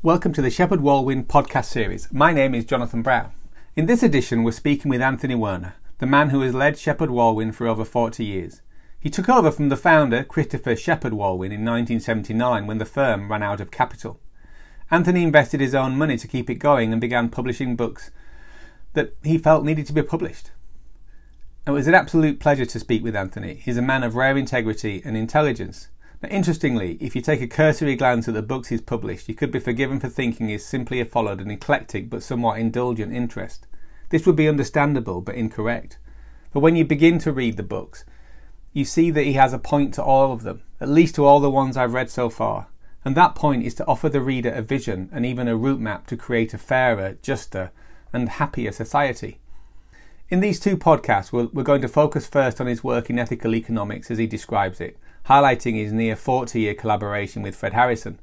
Welcome 0.00 0.32
to 0.34 0.42
the 0.42 0.48
Shepheard 0.48 0.78
Walwyn 0.78 1.26
podcast 1.26 1.64
series. 1.64 2.06
My 2.12 2.32
name 2.32 2.54
is 2.54 2.64
Jonathan 2.64 3.02
Brown. 3.02 3.32
In 3.74 3.86
this 3.86 4.04
edition, 4.04 4.44
we're 4.44 4.52
speaking 4.52 4.88
with 4.88 5.02
Anthony 5.02 5.34
Werner, 5.34 5.74
the 5.98 6.06
man 6.06 6.30
who 6.30 6.40
has 6.42 6.54
led 6.54 6.78
Shepheard 6.78 7.10
Walwyn 7.10 7.52
for 7.52 7.66
over 7.66 7.84
40 7.84 8.24
years. 8.24 8.62
He 9.00 9.10
took 9.10 9.28
over 9.28 9.50
from 9.50 9.70
the 9.70 9.76
founder, 9.76 10.22
Christopher 10.22 10.76
Shepheard 10.76 11.14
Walwyn, 11.14 11.50
in 11.50 11.64
1979 11.64 12.68
when 12.68 12.78
the 12.78 12.84
firm 12.84 13.28
ran 13.28 13.42
out 13.42 13.60
of 13.60 13.72
capital. 13.72 14.20
Anthony 14.88 15.24
invested 15.24 15.60
his 15.60 15.74
own 15.74 15.98
money 15.98 16.16
to 16.16 16.28
keep 16.28 16.48
it 16.48 16.60
going 16.60 16.92
and 16.92 17.00
began 17.00 17.28
publishing 17.28 17.74
books 17.74 18.12
that 18.92 19.16
he 19.24 19.36
felt 19.36 19.64
needed 19.64 19.88
to 19.88 19.92
be 19.92 20.02
published. 20.02 20.52
It 21.66 21.72
was 21.72 21.88
an 21.88 21.94
absolute 21.94 22.38
pleasure 22.38 22.66
to 22.66 22.78
speak 22.78 23.02
with 23.02 23.16
Anthony. 23.16 23.54
He's 23.54 23.76
a 23.76 23.82
man 23.82 24.04
of 24.04 24.14
rare 24.14 24.36
integrity 24.36 25.02
and 25.04 25.16
intelligence. 25.16 25.88
Now, 26.22 26.30
interestingly, 26.30 26.98
if 27.00 27.14
you 27.14 27.22
take 27.22 27.40
a 27.40 27.46
cursory 27.46 27.94
glance 27.94 28.26
at 28.26 28.34
the 28.34 28.42
books 28.42 28.68
he's 28.68 28.80
published, 28.80 29.28
you 29.28 29.34
could 29.34 29.52
be 29.52 29.60
forgiven 29.60 30.00
for 30.00 30.08
thinking 30.08 30.48
he's 30.48 30.66
simply 30.66 31.02
followed 31.04 31.40
an 31.40 31.50
eclectic 31.50 32.10
but 32.10 32.24
somewhat 32.24 32.58
indulgent 32.58 33.12
interest. 33.12 33.66
This 34.10 34.26
would 34.26 34.34
be 34.34 34.48
understandable 34.48 35.20
but 35.20 35.36
incorrect. 35.36 35.98
But 36.52 36.60
when 36.60 36.74
you 36.74 36.84
begin 36.84 37.18
to 37.20 37.32
read 37.32 37.56
the 37.56 37.62
books, 37.62 38.04
you 38.72 38.84
see 38.84 39.10
that 39.12 39.24
he 39.24 39.34
has 39.34 39.52
a 39.52 39.58
point 39.58 39.94
to 39.94 40.02
all 40.02 40.32
of 40.32 40.42
them, 40.42 40.62
at 40.80 40.88
least 40.88 41.14
to 41.16 41.24
all 41.24 41.38
the 41.38 41.50
ones 41.50 41.76
I've 41.76 41.94
read 41.94 42.10
so 42.10 42.28
far. 42.28 42.66
And 43.04 43.16
that 43.16 43.36
point 43.36 43.64
is 43.64 43.74
to 43.76 43.86
offer 43.86 44.08
the 44.08 44.20
reader 44.20 44.50
a 44.50 44.60
vision 44.60 45.08
and 45.12 45.24
even 45.24 45.46
a 45.46 45.56
route 45.56 45.80
map 45.80 46.08
to 46.08 46.16
create 46.16 46.52
a 46.52 46.58
fairer, 46.58 47.16
juster, 47.22 47.70
and 48.12 48.28
happier 48.28 48.72
society. 48.72 49.38
In 50.30 50.40
these 50.40 50.60
two 50.60 50.76
podcasts, 50.76 51.32
we're, 51.32 51.62
going 51.62 51.80
to 51.80 51.88
focus 51.88 52.26
first 52.26 52.60
on 52.60 52.66
his 52.66 52.84
work 52.84 53.08
in 53.08 53.18
ethical 53.18 53.54
economics 53.54 54.10
as 54.10 54.18
he 54.18 54.26
describes 54.26 54.78
it, 54.78 54.98
highlighting 55.24 55.76
his 55.76 55.90
near 55.90 56.16
40 56.16 56.60
year 56.60 56.74
collaboration 56.74 57.40
with 57.40 57.56
Fred 57.56 57.72
Harrison. 57.72 58.20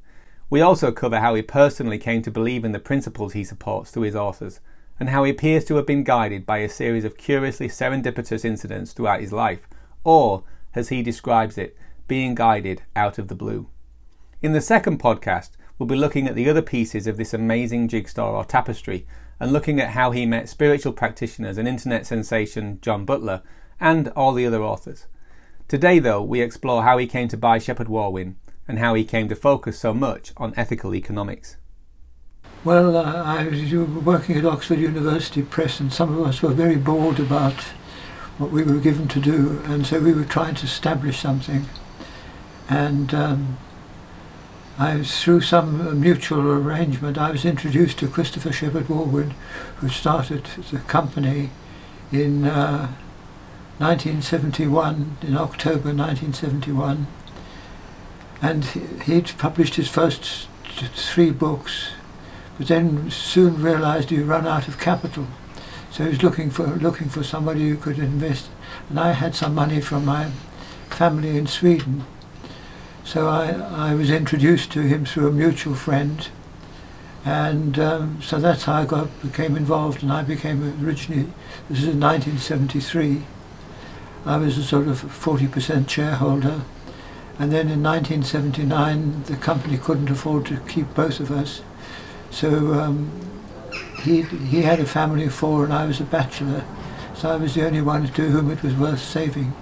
We 0.47 0.61
also 0.61 0.91
cover 0.91 1.19
how 1.19 1.33
he 1.33 1.41
personally 1.41 1.97
came 1.97 2.21
to 2.21 2.29
believe 2.29 2.63
in 2.63 2.73
the 2.73 2.79
principles 2.79 3.33
he 3.33 3.43
supports 3.43 3.89
through 3.89 4.03
his 4.03 4.15
authors, 4.15 4.59
and 4.99 5.09
how 5.09 5.23
he 5.23 5.31
appears 5.31 5.65
to 5.65 5.77
have 5.77 5.87
been 5.87 6.03
guided 6.03 6.45
by 6.45 6.59
a 6.59 6.70
series 6.70 7.05
of 7.05 7.17
curiously 7.17 7.67
serendipitous 7.67 8.45
incidents 8.45 8.93
throughout 8.93 9.21
his 9.21 9.34
life, 9.34 9.67
or, 10.03 10.43
as 10.75 10.90
he 10.90 11.01
describes 11.01 11.57
it, 11.57 11.75
being 12.07 12.35
guided 12.35 12.84
out 12.95 13.17
of 13.17 13.29
the 13.29 13.35
blue. 13.35 13.67
In 14.43 14.53
the 14.53 14.62
second 14.62 14.99
podcast, 14.99 15.53
we'll 15.79 15.87
be 15.87 15.95
looking 15.95 16.27
at 16.27 16.35
the 16.35 16.51
other 16.51 16.62
pieces 16.62 17.07
of 17.07 17.17
this 17.17 17.34
amazing 17.34 17.87
jigsaw 17.87 18.37
or 18.37 18.45
tapestry 18.45 19.07
and 19.39 19.51
looking 19.51 19.79
at 19.79 19.89
how 19.89 20.11
he 20.11 20.25
met 20.25 20.49
spiritual 20.49 20.93
practitioners 20.93 21.57
and 21.57 21.67
internet 21.67 22.05
sensation 22.05 22.79
John 22.81 23.05
Butler 23.05 23.41
and 23.79 24.09
all 24.09 24.33
the 24.33 24.45
other 24.45 24.63
authors. 24.63 25.07
Today, 25.67 25.99
though, 25.99 26.21
we 26.21 26.41
explore 26.41 26.83
how 26.83 26.97
he 26.97 27.07
came 27.07 27.27
to 27.29 27.37
buy 27.37 27.57
Shepheard 27.57 27.87
Walwyn 27.87 28.35
and 28.67 28.79
how 28.79 28.93
he 28.93 29.03
came 29.03 29.27
to 29.29 29.35
focus 29.35 29.79
so 29.79 29.93
much 29.93 30.31
on 30.37 30.53
ethical 30.55 30.95
economics. 30.95 31.57
Well, 32.63 32.97
uh, 32.97 33.23
I 33.23 33.47
was 33.47 33.73
working 33.73 34.37
at 34.37 34.45
Oxford 34.45 34.79
University 34.79 35.43
Press, 35.43 35.79
and 35.79 35.93
some 35.93 36.17
of 36.17 36.25
us 36.25 36.41
were 36.41 36.49
very 36.49 36.77
bored 36.77 37.19
about 37.19 37.61
what 38.37 38.51
we 38.51 38.63
were 38.63 38.79
given 38.79 39.07
to 39.09 39.19
do, 39.19 39.61
and 39.65 39.85
so 39.85 39.99
we 39.99 40.13
were 40.13 40.23
trying 40.23 40.55
to 40.55 40.65
establish 40.65 41.19
something. 41.19 41.65
And 42.67 43.13
um, 43.13 43.57
I 44.77 45.04
through 45.04 45.40
some 45.41 46.01
mutual 46.01 46.51
arrangement, 46.51 47.18
I 47.18 47.31
was 47.31 47.45
introduced 47.45 47.98
to 47.99 48.09
Christopher 48.09 48.51
Shepheard 48.51 48.87
Walwyn, 48.87 49.31
who 49.77 49.87
started 49.87 50.43
the 50.70 50.79
company 50.79 51.51
in 52.12 52.45
uh, 52.45 52.91
1971, 53.77 55.18
in 55.21 55.37
October 55.37 55.93
1971. 55.93 57.07
And 58.41 58.65
he'd 59.03 59.31
published 59.37 59.76
his 59.76 59.87
first 59.87 60.49
three 60.93 61.31
books, 61.31 61.91
but 62.57 62.68
then 62.68 63.09
soon 63.09 63.62
realized 63.62 64.09
he'd 64.09 64.23
run 64.23 64.46
out 64.46 64.68
of 64.68 64.78
capital. 64.78 65.28
So 65.90 66.03
he 66.03 66.09
was 66.09 66.22
looking 66.22 66.50
for 66.50 66.68
looking 66.68 67.07
for 67.07 67.23
somebody 67.23 67.69
who 67.69 67.78
could 67.78 67.97
invest. 67.97 68.50
And 68.90 69.00
I 69.00 69.13
had 69.13 69.36
some 69.36 69.56
money 69.56 69.80
from 69.80 70.03
my 70.03 70.31
family 70.90 71.38
in 71.38 71.47
Sweden 71.47 72.03
so 73.06 73.28
I, 73.28 73.92
I 73.92 73.94
was 73.94 74.10
introduced 74.10 74.72
to 74.72 74.82
him 74.82 75.06
through 75.06 75.28
a 75.28 75.32
mutual 75.32 75.76
friend, 75.76 76.28
and 77.24 77.78
um, 77.78 78.22
so 78.22 78.40
that's 78.40 78.64
how 78.64 78.74
I 78.74 78.86
got 78.86 79.22
became 79.22 79.56
involved. 79.56 80.02
And 80.02 80.12
I 80.12 80.24
became 80.24 80.84
originally 80.84 81.32
this 81.70 81.84
is 81.84 81.88
in 81.88 82.00
1973. 82.00 83.24
I 84.26 84.38
was 84.38 84.58
a 84.58 84.64
sort 84.64 84.88
of 84.88 85.04
40% 85.04 85.88
shareholder, 85.88 86.62
and 87.38 87.52
then 87.52 87.70
in 87.70 87.84
1979 87.84 89.24
the 89.26 89.36
company 89.36 89.78
couldn't 89.78 90.10
afford 90.10 90.48
to 90.48 90.58
keep 90.68 90.96
both 90.96 91.20
of 91.20 91.30
us, 91.30 91.62
so 92.32 92.74
um, 92.74 93.12
he 94.02 94.24
he 94.24 94.64
had 94.64 94.80
a 94.80 94.86
family 94.86 95.26
of 95.26 95.34
four 95.34 95.64
and 95.64 95.72
I 95.72 95.86
was 95.86 96.02
a 96.02 96.06
bachelor, 96.06 96.66
so 97.14 97.30
I 97.30 97.36
was 97.36 97.54
the 97.54 97.68
only 97.68 97.82
one 97.82 98.08
to 98.08 98.30
whom 98.30 98.50
it 98.50 98.64
was 98.64 98.74
worth 98.74 99.00
saving. 99.00 99.54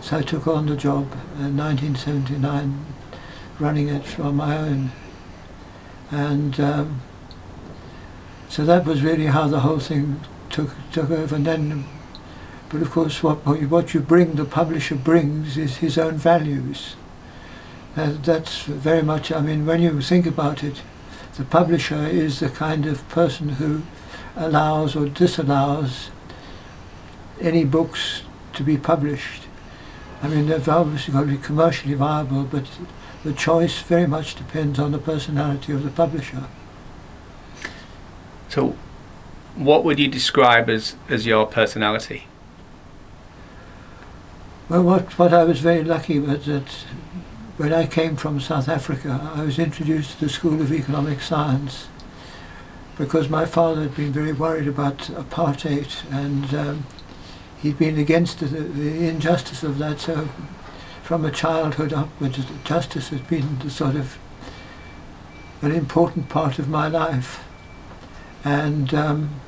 So 0.00 0.16
I 0.16 0.22
took 0.22 0.46
on 0.46 0.66
the 0.66 0.76
job 0.76 1.12
in 1.38 1.56
1979, 1.56 2.86
running 3.58 3.88
it 3.88 4.18
on 4.18 4.36
my 4.36 4.56
own. 4.56 4.92
And 6.10 6.58
um, 6.58 7.02
so 8.48 8.64
that 8.64 8.84
was 8.86 9.02
really 9.02 9.26
how 9.26 9.46
the 9.46 9.60
whole 9.60 9.78
thing 9.78 10.20
took 10.48 10.70
took 10.90 11.10
over. 11.10 11.36
And 11.36 11.46
then, 11.46 11.84
but 12.68 12.82
of 12.82 12.90
course, 12.90 13.22
what 13.22 13.46
what 13.46 13.94
you 13.94 14.00
bring, 14.00 14.34
the 14.34 14.44
publisher 14.44 14.96
brings, 14.96 15.56
is 15.56 15.76
his 15.76 15.98
own 15.98 16.16
values. 16.16 16.96
And 17.94 18.24
that's 18.24 18.62
very 18.62 19.02
much. 19.02 19.30
I 19.30 19.40
mean, 19.40 19.66
when 19.66 19.82
you 19.82 20.00
think 20.00 20.26
about 20.26 20.64
it, 20.64 20.82
the 21.36 21.44
publisher 21.44 22.06
is 22.06 22.40
the 22.40 22.48
kind 22.48 22.86
of 22.86 23.08
person 23.08 23.50
who 23.50 23.82
allows 24.36 24.96
or 24.96 25.06
disallows 25.06 26.10
any 27.40 27.64
books 27.64 28.22
to 28.54 28.62
be 28.62 28.76
published. 28.76 29.39
I 30.22 30.28
mean, 30.28 30.46
they've 30.46 30.68
obviously 30.68 31.14
got 31.14 31.20
to 31.20 31.26
be 31.26 31.38
commercially 31.38 31.94
viable, 31.94 32.44
but 32.44 32.66
the 33.24 33.32
choice 33.32 33.80
very 33.82 34.06
much 34.06 34.34
depends 34.34 34.78
on 34.78 34.92
the 34.92 34.98
personality 34.98 35.72
of 35.72 35.82
the 35.82 35.90
publisher. 35.90 36.44
So, 38.48 38.76
what 39.54 39.84
would 39.84 39.98
you 39.98 40.08
describe 40.08 40.68
as, 40.68 40.96
as 41.08 41.26
your 41.26 41.46
personality? 41.46 42.26
Well, 44.68 44.82
what, 44.82 45.18
what 45.18 45.32
I 45.32 45.44
was 45.44 45.60
very 45.60 45.82
lucky 45.82 46.18
was 46.18 46.46
that 46.46 46.68
when 47.56 47.72
I 47.72 47.86
came 47.86 48.16
from 48.16 48.40
South 48.40 48.68
Africa, 48.68 49.32
I 49.34 49.44
was 49.44 49.58
introduced 49.58 50.12
to 50.12 50.24
the 50.24 50.30
School 50.30 50.60
of 50.60 50.72
Economic 50.72 51.20
Science 51.20 51.88
because 52.96 53.28
my 53.28 53.46
father 53.46 53.82
had 53.82 53.96
been 53.96 54.12
very 54.12 54.32
worried 54.32 54.68
about 54.68 54.98
apartheid 54.98 55.90
and 56.12 56.54
um, 56.54 56.86
he'd 57.62 57.78
been 57.78 57.98
against 57.98 58.40
the, 58.40 58.46
the, 58.46 59.08
injustice 59.08 59.62
of 59.62 59.78
that. 59.78 60.00
So 60.00 60.28
from 61.02 61.24
a 61.24 61.30
childhood 61.30 61.92
upwards, 61.92 62.38
justice 62.64 63.08
has 63.08 63.20
been 63.20 63.58
the 63.58 63.70
sort 63.70 63.96
of 63.96 64.18
an 65.62 65.72
important 65.72 66.28
part 66.28 66.58
of 66.58 66.68
my 66.68 66.88
life. 66.88 67.44
And 68.44 68.94
um, 68.94 69.40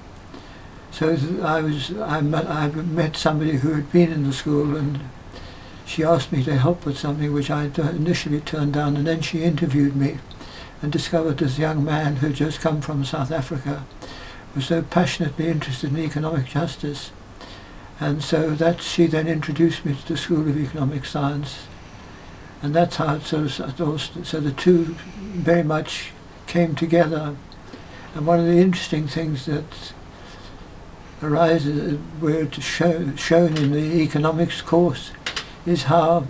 so 0.90 1.16
I 1.42 1.62
was 1.62 1.92
I 1.98 2.20
met, 2.20 2.46
I 2.46 2.68
met 2.68 3.16
somebody 3.16 3.56
who 3.56 3.72
had 3.72 3.90
been 3.90 4.12
in 4.12 4.24
the 4.24 4.32
school 4.32 4.76
and 4.76 5.00
she 5.86 6.04
asked 6.04 6.32
me 6.32 6.44
to 6.44 6.56
help 6.56 6.84
with 6.84 6.98
something 6.98 7.32
which 7.32 7.50
I 7.50 7.64
initially 7.64 8.40
turned 8.40 8.74
down 8.74 8.96
and 8.96 9.06
then 9.06 9.22
she 9.22 9.42
interviewed 9.42 9.96
me 9.96 10.18
and 10.82 10.92
discovered 10.92 11.38
this 11.38 11.58
young 11.58 11.82
man 11.82 12.16
who 12.16 12.28
had 12.28 12.36
just 12.36 12.60
come 12.60 12.82
from 12.82 13.04
South 13.04 13.30
Africa 13.30 13.84
was 14.54 14.66
so 14.66 14.82
passionately 14.82 15.48
interested 15.48 15.90
in 15.90 15.98
economic 15.98 16.46
justice 16.46 17.10
and 18.02 18.20
so 18.20 18.50
that 18.50 18.82
she 18.82 19.06
then 19.06 19.28
introduced 19.28 19.84
me 19.84 19.94
to 19.94 20.08
the 20.08 20.16
School 20.16 20.40
of 20.40 20.58
Economic 20.58 21.04
Science. 21.04 21.68
And 22.60 22.74
that's 22.74 22.96
how 22.96 23.14
it 23.14 23.22
sort 23.22 23.60
of, 23.60 24.26
so 24.26 24.40
the 24.40 24.50
two 24.50 24.96
very 25.18 25.62
much 25.62 26.10
came 26.48 26.74
together. 26.74 27.36
And 28.16 28.26
one 28.26 28.40
of 28.40 28.46
the 28.46 28.58
interesting 28.58 29.06
things 29.06 29.46
that 29.46 29.92
arises, 31.22 31.94
uh, 31.94 31.98
were 32.20 32.44
to 32.46 32.60
show, 32.60 33.14
shown 33.14 33.56
in 33.56 33.70
the 33.70 34.02
economics 34.02 34.60
course, 34.62 35.12
is 35.64 35.84
how 35.84 36.26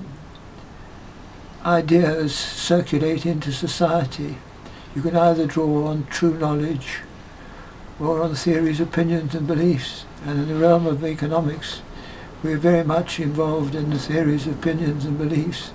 ideas 1.65 2.35
circulate 2.35 3.25
into 3.25 3.51
society. 3.51 4.37
You 4.95 5.01
can 5.01 5.17
either 5.17 5.47
draw 5.47 5.87
on 5.87 6.07
true 6.11 6.39
knowledge 6.39 6.99
or 7.99 8.21
on 8.21 8.35
theories, 8.35 8.79
opinions 8.79 9.35
and 9.35 9.47
beliefs. 9.47 10.05
And 10.25 10.39
in 10.39 10.49
the 10.49 10.55
realm 10.55 10.87
of 10.87 11.05
economics, 11.05 11.83
we're 12.43 12.59
very 12.59 12.85
much 12.85 13.19
involved 13.19 13.75
in 13.75 13.91
the 13.91 13.99
theories, 13.99 14.47
of 14.47 14.59
opinions 14.59 15.05
and 15.05 15.19
beliefs. 15.19 15.73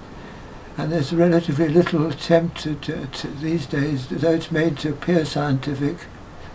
And 0.78 0.92
there's 0.92 1.14
relatively 1.14 1.70
little 1.70 2.08
attempt 2.08 2.62
to, 2.62 2.76
to, 2.76 3.08
to 3.08 3.28
these 3.28 3.66
days, 3.66 4.08
though 4.08 4.34
it's 4.34 4.52
made 4.52 4.78
to 4.80 4.90
appear 4.90 5.26
scientific 5.26 5.98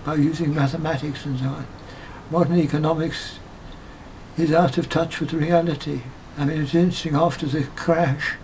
by 0.05 0.15
using 0.15 0.55
mathematics 0.55 1.27
and 1.27 1.39
so 1.39 1.47
on. 1.47 1.67
Modern 2.31 2.59
economics 2.59 3.39
is 4.39 4.53
out 4.53 4.79
of 4.79 4.89
touch 4.89 5.21
with 5.21 5.33
reality. 5.33 6.03
I 6.39 6.47
mean, 6.47 6.63
it's 6.63 6.75
interesting, 6.75 7.15
after 7.15 7.47
the 7.47 7.65
crash 7.77 8.37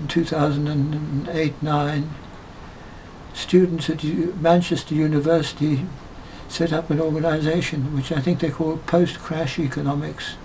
in 0.00 0.08
2008-9, 0.08 2.08
students 3.32 3.88
at 3.88 4.04
U- 4.04 4.36
Manchester 4.40 4.94
University 4.94 5.86
set 6.54 6.72
up 6.72 6.88
an 6.88 7.00
organisation 7.00 7.94
which 7.96 8.12
I 8.12 8.20
think 8.20 8.38
they 8.38 8.50
call 8.50 8.76
post-crash 8.76 9.58
economics, 9.58 10.36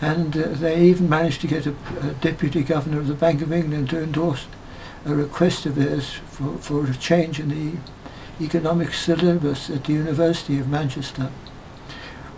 and 0.00 0.36
uh, 0.36 0.48
they 0.48 0.82
even 0.82 1.08
managed 1.08 1.40
to 1.42 1.46
get 1.46 1.66
a, 1.66 1.74
a, 2.00 2.14
deputy 2.14 2.64
governor 2.64 2.98
of 2.98 3.06
the 3.06 3.14
Bank 3.14 3.40
of 3.40 3.52
England 3.52 3.90
to 3.90 4.02
endorse 4.02 4.48
a 5.06 5.14
request 5.14 5.66
of 5.66 5.76
theirs 5.76 6.14
for, 6.26 6.58
for 6.58 6.84
a 6.84 6.94
change 6.94 7.38
in 7.38 7.48
the 7.48 7.78
economic 8.44 8.92
syllabus 8.92 9.70
at 9.70 9.84
the 9.84 9.92
University 9.92 10.58
of 10.58 10.68
Manchester, 10.68 11.30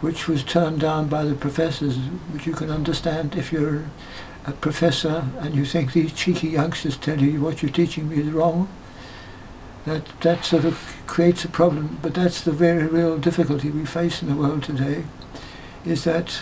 which 0.02 0.28
was 0.28 0.44
turned 0.44 0.80
down 0.80 1.08
by 1.08 1.24
the 1.24 1.34
professors, 1.34 1.96
which 2.30 2.46
you 2.46 2.52
can 2.52 2.70
understand 2.70 3.36
if 3.36 3.52
you're 3.52 3.84
a 4.44 4.52
professor 4.52 5.24
and 5.40 5.54
you 5.54 5.64
think 5.64 5.92
these 5.92 6.12
cheeky 6.12 6.48
youngsters 6.48 6.98
tell 6.98 7.22
you 7.22 7.40
what 7.40 7.62
you're 7.62 7.72
teaching 7.72 8.10
me 8.10 8.18
is 8.18 8.28
wrong, 8.28 8.68
that, 9.84 10.06
that 10.20 10.44
sort 10.44 10.64
of 10.64 10.96
creates 11.06 11.44
a 11.44 11.48
problem. 11.48 11.98
But 12.02 12.14
that's 12.14 12.40
the 12.40 12.52
very 12.52 12.86
real 12.86 13.18
difficulty 13.18 13.70
we 13.70 13.84
face 13.84 14.22
in 14.22 14.28
the 14.28 14.36
world 14.36 14.62
today, 14.62 15.04
is 15.84 16.04
that 16.04 16.40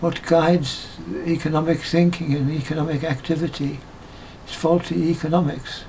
what 0.00 0.22
guides 0.22 0.98
economic 1.26 1.80
thinking 1.80 2.34
and 2.34 2.50
economic 2.50 3.02
activity 3.04 3.80
is 4.46 4.54
faulty 4.54 5.10
economics. 5.10 5.84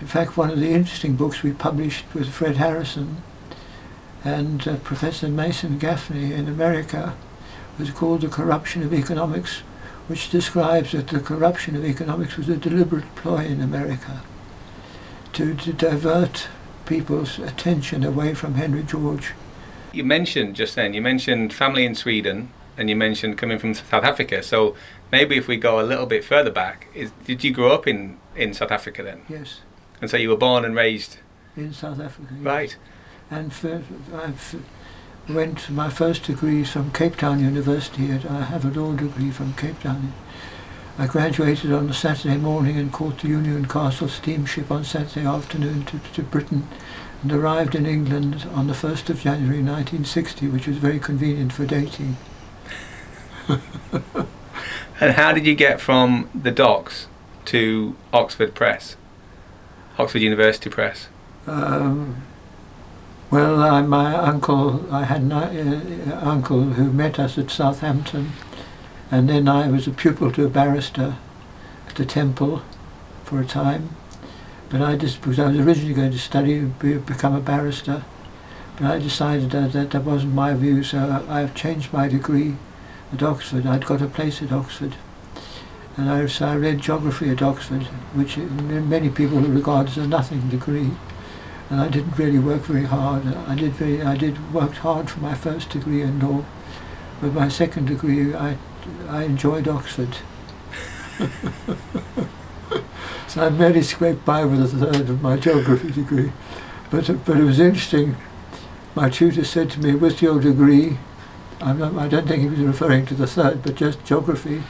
In 0.00 0.06
fact, 0.06 0.36
one 0.36 0.50
of 0.50 0.58
the 0.58 0.70
interesting 0.70 1.14
books 1.14 1.42
we 1.42 1.52
published 1.52 2.06
with 2.14 2.30
Fred 2.30 2.56
Harrison 2.56 3.22
and 4.24 4.66
uh, 4.66 4.76
Professor 4.76 5.28
Mason 5.28 5.78
Gaffney 5.78 6.32
in 6.32 6.48
America 6.48 7.14
was 7.78 7.90
called 7.90 8.22
The 8.22 8.28
Corruption 8.28 8.82
of 8.82 8.94
Economics, 8.94 9.62
which 10.10 10.28
describes 10.28 10.90
that 10.90 11.06
the 11.06 11.20
corruption 11.20 11.76
of 11.76 11.84
economics 11.84 12.36
was 12.36 12.48
a 12.48 12.56
deliberate 12.56 13.14
ploy 13.14 13.44
in 13.44 13.60
America 13.60 14.22
to, 15.32 15.54
to 15.54 15.72
divert 15.72 16.48
people's 16.84 17.38
attention 17.38 18.02
away 18.02 18.34
from 18.34 18.54
Henry 18.54 18.82
George. 18.82 19.34
You 19.92 20.02
mentioned 20.02 20.56
just 20.56 20.74
then, 20.74 20.94
you 20.94 21.00
mentioned 21.00 21.54
family 21.54 21.84
in 21.84 21.94
Sweden 21.94 22.50
and 22.76 22.90
you 22.90 22.96
mentioned 22.96 23.38
coming 23.38 23.60
from 23.60 23.72
South 23.72 24.02
Africa. 24.02 24.42
So 24.42 24.74
maybe 25.12 25.36
if 25.36 25.46
we 25.46 25.56
go 25.56 25.78
a 25.78 25.86
little 25.86 26.06
bit 26.06 26.24
further 26.24 26.50
back, 26.50 26.88
is, 26.92 27.12
did 27.24 27.44
you 27.44 27.54
grow 27.54 27.70
up 27.70 27.86
in, 27.86 28.18
in 28.34 28.52
South 28.52 28.72
Africa 28.72 29.04
then? 29.04 29.22
Yes. 29.28 29.60
And 30.00 30.10
so 30.10 30.16
you 30.16 30.30
were 30.30 30.36
born 30.36 30.64
and 30.64 30.74
raised 30.74 31.18
in 31.56 31.72
South 31.72 32.00
Africa. 32.00 32.34
Yes. 32.34 32.44
Right. 32.44 32.76
And 33.30 33.52
for, 33.52 33.84
I've 34.12 34.56
went 35.28 35.70
my 35.70 35.88
first 35.88 36.24
degree 36.24 36.64
from 36.64 36.92
Cape 36.92 37.16
Town 37.16 37.40
University. 37.40 38.12
I 38.12 38.42
have 38.42 38.64
a 38.64 38.80
law 38.80 38.92
degree 38.94 39.30
from 39.30 39.54
Cape 39.54 39.80
Town. 39.80 40.12
I 40.98 41.06
graduated 41.06 41.72
on 41.72 41.88
a 41.88 41.94
Saturday 41.94 42.36
morning 42.36 42.76
and 42.76 42.92
caught 42.92 43.20
the 43.20 43.28
Union 43.28 43.66
Castle 43.66 44.08
steamship 44.08 44.70
on 44.70 44.84
Saturday 44.84 45.26
afternoon 45.26 45.84
to, 45.86 45.98
to 46.14 46.22
Britain 46.22 46.68
and 47.22 47.32
arrived 47.32 47.74
in 47.74 47.86
England 47.86 48.46
on 48.52 48.66
the 48.66 48.72
1st 48.72 49.10
of 49.10 49.20
January 49.20 49.62
1960, 49.62 50.48
which 50.48 50.66
was 50.66 50.76
very 50.76 50.98
convenient 50.98 51.52
for 51.52 51.64
dating. 51.66 52.16
and 55.00 55.12
how 55.12 55.32
did 55.32 55.46
you 55.46 55.54
get 55.54 55.80
from 55.80 56.28
the 56.34 56.50
docks 56.50 57.06
to 57.46 57.96
Oxford 58.12 58.54
Press, 58.54 58.96
Oxford 59.98 60.20
University 60.20 60.70
Press? 60.70 61.08
Um, 61.46 62.22
well, 63.30 63.62
I, 63.62 63.82
my 63.82 64.16
uncle, 64.16 64.92
I 64.92 65.04
had 65.04 65.22
an 65.22 65.32
uh, 65.32 66.20
uncle 66.20 66.62
who 66.62 66.92
met 66.92 67.20
us 67.20 67.38
at 67.38 67.48
Southampton, 67.48 68.32
and 69.08 69.28
then 69.28 69.46
I 69.46 69.68
was 69.68 69.86
a 69.86 69.92
pupil 69.92 70.32
to 70.32 70.46
a 70.46 70.48
barrister 70.48 71.16
at 71.88 71.94
the 71.94 72.04
Temple 72.04 72.62
for 73.22 73.40
a 73.40 73.46
time. 73.46 73.90
But 74.68 74.82
I 74.82 74.96
just, 74.96 75.20
because 75.20 75.38
I 75.38 75.46
was 75.46 75.60
originally 75.60 75.94
going 75.94 76.10
to 76.10 76.18
study, 76.18 76.60
be, 76.60 76.98
become 76.98 77.36
a 77.36 77.40
barrister, 77.40 78.04
but 78.76 78.90
I 78.90 78.98
decided 78.98 79.50
that, 79.52 79.72
that 79.74 79.92
that 79.92 80.04
wasn't 80.04 80.34
my 80.34 80.52
view, 80.54 80.82
so 80.82 81.24
I, 81.28 81.40
have 81.40 81.54
changed 81.54 81.92
my 81.92 82.08
degree 82.08 82.56
at 83.12 83.22
Oxford. 83.22 83.64
I'd 83.64 83.86
got 83.86 84.02
a 84.02 84.08
place 84.08 84.42
at 84.42 84.50
Oxford. 84.50 84.96
And 85.96 86.10
I, 86.10 86.26
so 86.26 86.46
I 86.46 86.56
read 86.56 86.80
geography 86.80 87.30
at 87.30 87.42
Oxford, 87.42 87.84
which 88.14 88.36
many 88.36 89.08
people 89.08 89.38
regard 89.38 89.88
as 89.88 89.98
a 89.98 90.06
nothing 90.08 90.48
degree 90.48 90.90
and 91.70 91.80
I 91.80 91.88
didn't 91.88 92.18
really 92.18 92.40
work 92.40 92.62
very 92.62 92.84
hard. 92.84 93.24
I 93.26 93.54
did 93.54 93.72
very, 93.74 94.02
I 94.02 94.16
did 94.16 94.52
worked 94.52 94.78
hard 94.78 95.08
for 95.08 95.20
my 95.20 95.34
first 95.34 95.70
degree 95.70 96.02
in 96.02 96.18
law, 96.18 96.44
but 97.20 97.32
my 97.32 97.48
second 97.48 97.86
degree, 97.86 98.34
I, 98.34 98.56
I 99.08 99.22
enjoyed 99.22 99.68
Oxford. 99.68 100.16
so 103.28 103.46
I 103.46 103.50
merely 103.50 103.82
scraped 103.82 104.24
by 104.24 104.44
with 104.44 104.60
a 104.62 104.66
third 104.66 105.08
of 105.08 105.22
my 105.22 105.36
geography 105.36 105.92
degree, 105.92 106.32
but 106.90 107.06
but 107.24 107.36
it 107.38 107.44
was 107.44 107.60
interesting. 107.60 108.16
My 108.96 109.08
tutor 109.08 109.44
said 109.44 109.70
to 109.70 109.80
me, 109.80 109.94
"With 109.94 110.20
your 110.20 110.40
degree, 110.40 110.98
I'm 111.60 111.78
not, 111.78 111.94
I 111.94 112.08
don't 112.08 112.26
think 112.26 112.42
he 112.42 112.48
was 112.48 112.58
referring 112.58 113.06
to 113.06 113.14
the 113.14 113.28
third, 113.28 113.62
but 113.62 113.76
just 113.76 114.04
geography. 114.04 114.64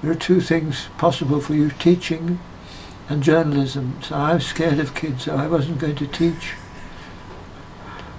There 0.00 0.10
are 0.10 0.14
two 0.14 0.40
things 0.40 0.88
possible 0.96 1.40
for 1.40 1.54
you: 1.54 1.70
teaching 1.70 2.38
and 3.08 3.22
journalism. 3.22 3.98
So 4.02 4.14
I 4.14 4.34
was 4.34 4.46
scared 4.46 4.78
of 4.78 4.94
kids, 4.94 5.24
so 5.24 5.36
I 5.36 5.46
wasn't 5.46 5.78
going 5.78 5.96
to 5.96 6.06
teach. 6.06 6.54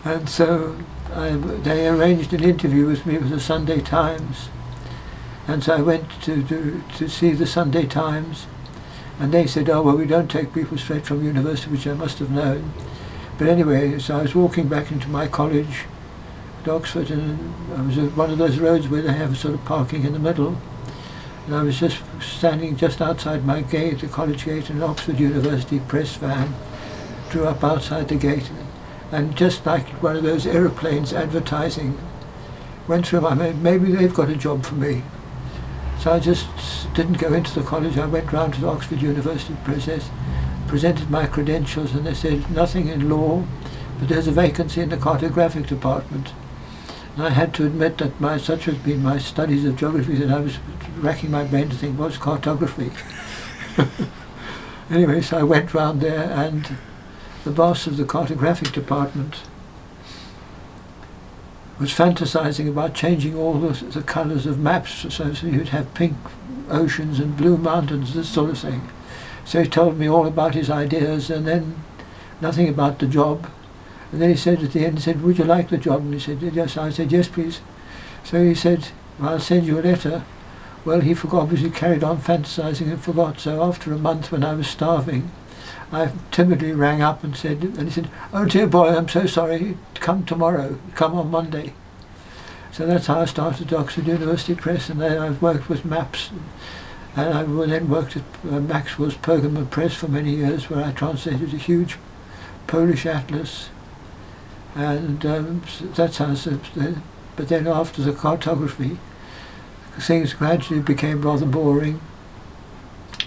And 0.03 0.30
so 0.30 0.77
I, 1.13 1.31
they 1.31 1.88
arranged 1.88 2.33
an 2.33 2.44
interview 2.44 2.88
with 2.88 3.06
me 3.06 3.18
with 3.18 3.30
the 3.30 3.39
Sunday 3.39 3.81
Times. 3.81 4.50
And 5.47 5.63
so 5.63 5.75
I 5.75 5.81
went 5.81 6.09
to, 6.24 6.44
to, 6.44 6.83
to 6.97 7.09
see 7.09 7.31
the 7.31 7.47
Sunday 7.47 7.86
Times. 7.86 8.47
And 9.19 9.33
they 9.33 9.47
said, 9.47 9.69
oh, 9.69 9.81
well, 9.81 9.97
we 9.97 10.06
don't 10.06 10.31
take 10.31 10.53
people 10.53 10.77
straight 10.77 11.06
from 11.06 11.24
university, 11.24 11.71
which 11.71 11.88
I 11.88 11.94
must 11.94 12.19
have 12.19 12.31
known. 12.31 12.71
But 13.38 13.47
anyway, 13.47 14.00
so 14.00 14.18
I 14.18 14.21
was 14.21 14.36
walking 14.36 14.68
back 14.68 14.91
into 14.91 15.09
my 15.09 15.27
college 15.27 15.86
at 16.62 16.69
Oxford, 16.69 17.12
and 17.12 17.53
I 17.75 17.81
was 17.81 17.97
at 17.97 18.15
one 18.15 18.31
of 18.31 18.38
those 18.38 18.59
roads 18.59 18.88
where 18.88 19.01
they 19.01 19.13
have 19.13 19.38
sort 19.38 19.53
of 19.53 19.65
parking 19.65 20.03
in 20.06 20.13
the 20.13 20.19
middle. 20.19 20.57
And 21.50 21.57
I 21.57 21.63
was 21.63 21.80
just 21.80 22.04
standing 22.22 22.78
just 22.78 23.01
outside 23.01 23.44
my 23.44 23.62
gate, 23.62 24.01
the 24.01 24.07
college 24.07 24.46
gate, 24.46 24.69
and 24.69 24.84
an 24.84 24.88
Oxford 24.88 25.19
University 25.19 25.80
press 25.80 26.16
van 26.16 26.54
drew 27.31 27.48
up 27.48 27.63
outside 27.63 28.07
the 28.07 28.18
gate. 28.18 28.51
And 29.12 29.36
just 29.36 29.66
like 29.66 29.88
one 30.04 30.16
of 30.16 30.22
those 30.22 30.46
aeroplanes 30.46 31.12
advertising, 31.12 31.98
went 32.88 33.07
through 33.07 33.22
my 33.22 33.34
mind, 33.34 33.63
maybe 33.63 33.92
they've 33.92 34.13
got 34.13 34.30
a 34.30 34.36
job 34.36 34.63
for 34.63 34.75
me. 34.75 35.01
So 36.00 36.12
I 36.12 36.19
just 36.19 36.46
didn't 36.94 37.18
go 37.18 37.34
into 37.34 37.60
the 37.60 37.66
college. 37.66 37.98
I 37.98 38.06
went 38.06 38.31
round 38.31 38.54
to 38.54 38.62
the 38.62 38.68
Oxford 38.68 39.01
University 39.01 39.57
process, 39.63 40.12
presented 40.68 41.10
my 41.10 41.25
credentials, 41.25 41.96
and 41.96 42.06
they 42.06 42.13
said, 42.13 42.51
nothing 42.51 42.89
in 42.89 43.10
law, 43.10 43.44
but 43.98 44.08
there's 44.08 44.27
a 44.27 44.32
vacancy 44.32 44.82
in 44.82 44.89
the 44.89 44.98
cartographic 44.98 45.65
department. 45.65 46.32
And 47.19 47.27
I 47.27 47.31
had 47.31 47.53
to 47.55 47.65
admit 47.65 47.97
that 47.97 48.21
my 48.21 48.38
such 48.38 48.63
has 48.63 48.77
been 48.77 49.03
my 49.03 49.17
studies 49.17 49.65
of 49.65 49.75
geography 49.75 50.15
that 50.15 50.31
I 50.31 50.39
was 50.39 50.57
racking 50.99 51.31
my 51.31 51.43
brain 51.43 51.67
to 51.67 51.75
think 51.75 51.99
what's 51.99 52.15
cartography. 52.15 52.93
anyway, 54.89 55.19
so 55.19 55.38
I 55.38 55.43
went 55.43 55.73
round 55.73 55.99
there 55.99 56.31
and 56.31 56.77
the 57.43 57.51
boss 57.51 57.88
of 57.88 57.97
the 57.97 58.05
cartographic 58.05 58.71
department 58.71 59.41
was 61.77 61.91
fantasizing 61.91 62.69
about 62.69 62.93
changing 62.93 63.35
all 63.35 63.59
the, 63.59 63.73
the 63.88 64.01
colours 64.01 64.45
of 64.45 64.57
maps 64.57 65.13
so, 65.13 65.33
so 65.33 65.45
you'd 65.45 65.75
have 65.75 65.93
pink 65.93 66.15
oceans 66.69 67.19
and 67.19 67.35
blue 67.35 67.57
mountains, 67.57 68.13
this 68.13 68.29
sort 68.29 68.51
of 68.51 68.59
thing. 68.59 68.89
So 69.43 69.61
he 69.61 69.67
told 69.67 69.97
me 69.97 70.07
all 70.07 70.25
about 70.25 70.55
his 70.55 70.69
ideas 70.69 71.29
and 71.29 71.45
then 71.45 71.83
nothing 72.39 72.69
about 72.69 72.99
the 72.99 73.07
job. 73.07 73.51
And 74.12 74.22
then 74.22 74.30
he 74.30 74.36
said 74.36 74.63
at 74.63 74.72
the 74.72 74.86
end, 74.86 74.98
he 74.98 75.04
said, 75.04 75.22
would 75.22 75.38
you 75.38 75.44
like 75.44 75.70
the 75.70 75.78
job? 75.78 76.01
And 76.01 76.13
he 76.13 76.20
said, 76.20 76.42
yes. 76.42 76.78
I 76.78 76.89
said, 76.89 77.12
yes, 77.12 77.28
please. 77.28 77.62
So 78.24 78.44
he 78.44 78.56
said, 78.56 78.89
well, 79.20 79.34
I'll 79.34 79.39
send 79.39 79.68
you 79.68 79.80
a 79.80 79.82
letter. 79.82 80.24
Well, 80.86 81.01
he 81.01 81.13
forgot, 81.13 81.44
obviously 81.44 81.70
carried 81.70 82.04
on 82.04 82.20
fantasizing 82.20 82.89
and 82.89 83.01
forgot. 83.01 83.39
So 83.39 83.63
after 83.63 83.94
a 83.94 83.98
month 83.98 84.32
when 84.32 84.44
I 84.44 84.54
was 84.54 84.68
starving, 84.68 85.32
I 85.92 86.12
timidly 86.32 86.72
rang 86.72 87.01
up 87.01 87.24
and 87.24 87.36
said, 87.36 87.63
and 87.63 87.84
he 87.84 87.89
said, 87.89 88.10
oh 88.32 88.46
dear 88.46 88.68
boy, 88.68 88.96
I'm 88.96 89.10
so 89.10 89.25
sorry, 89.25 89.78
come 89.96 90.25
tomorrow, 90.25 90.80
come 90.96 91.16
on 91.16 91.32
Monday. 91.32 91.74
So 92.72 92.86
that's 92.86 93.08
how 93.08 93.22
I 93.22 93.25
started 93.25 93.74
Oxford 93.74 94.08
University 94.08 94.56
Press, 94.56 94.89
and 94.89 95.01
then 95.01 95.18
I've 95.18 95.42
worked 95.42 95.68
with 95.68 95.86
maps. 95.86 96.30
And 97.16 97.34
I 97.34 97.44
then 97.66 97.89
worked 97.89 98.16
at 98.16 98.24
uh, 98.50 98.60
Maxwell's 98.60 99.16
Pergamon 99.16 99.70
Press 99.70 99.96
for 99.96 100.08
many 100.08 100.36
years, 100.36 100.70
where 100.70 100.86
I 100.86 100.92
translated 100.92 101.54
a 101.54 101.58
huge 101.58 101.98
Polish 102.68 103.06
atlas 103.06 103.70
and 104.75 105.25
um, 105.25 105.63
that's 105.95 106.17
how. 106.17 106.35
But 107.35 107.47
then 107.47 107.67
after 107.67 108.01
the 108.01 108.13
cartography, 108.13 108.97
things 109.97 110.33
gradually 110.33 110.81
became 110.81 111.21
rather 111.21 111.45
boring. 111.45 112.01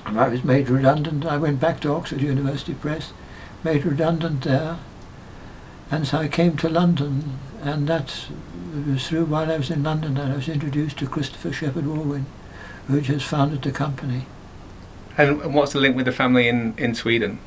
And 0.04 0.18
I 0.18 0.28
was 0.28 0.44
made 0.44 0.68
redundant. 0.68 1.25
I 1.25 1.37
went 1.37 1.61
back 1.61 1.80
to 1.80 1.92
Oxford 1.92 2.20
University 2.20 2.75
Press, 2.75 3.12
made 3.64 3.84
redundant 3.84 4.42
there, 4.42 4.78
and 5.90 6.06
so 6.06 6.18
I 6.18 6.28
came 6.28 6.56
to 6.56 6.68
London, 6.68 7.38
and 7.62 7.87
that 7.87 8.26
was 8.87 9.06
through 9.06 9.26
while 9.26 9.52
I 9.52 9.58
was 9.58 9.70
in 9.70 9.82
London 9.82 10.14
that 10.14 10.30
I 10.30 10.37
was 10.37 10.49
introduced 10.49 10.99
to 10.99 11.06
Christopher 11.06 11.52
Shepheard 11.52 11.84
Walwyn, 11.84 12.25
who 12.87 13.00
just 13.02 13.26
founded 13.26 13.62
the 13.62 13.72
company. 13.72 14.26
And 15.18 15.54
what's 15.54 15.75
the 15.75 15.80
link 15.80 15.94
with 15.94 16.06
the 16.06 16.12
family 16.12 16.49
in, 16.49 16.75
in 16.78 16.94
Sweden? 16.94 17.38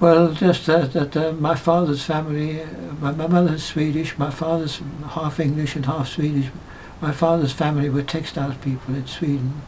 Well, 0.00 0.32
just 0.32 0.64
that, 0.64 0.94
that 0.94 1.14
uh, 1.14 1.32
my 1.32 1.54
father's 1.54 2.02
family, 2.02 2.62
uh, 2.62 2.66
my, 3.00 3.12
my 3.12 3.26
mother's 3.26 3.62
Swedish, 3.62 4.16
my 4.16 4.30
father's 4.30 4.80
half 5.10 5.38
English 5.38 5.76
and 5.76 5.84
half 5.84 6.08
Swedish. 6.08 6.46
My 7.02 7.12
father's 7.12 7.52
family 7.52 7.90
were 7.90 8.02
textile 8.02 8.54
people 8.62 8.94
in 8.94 9.06
Sweden, 9.06 9.60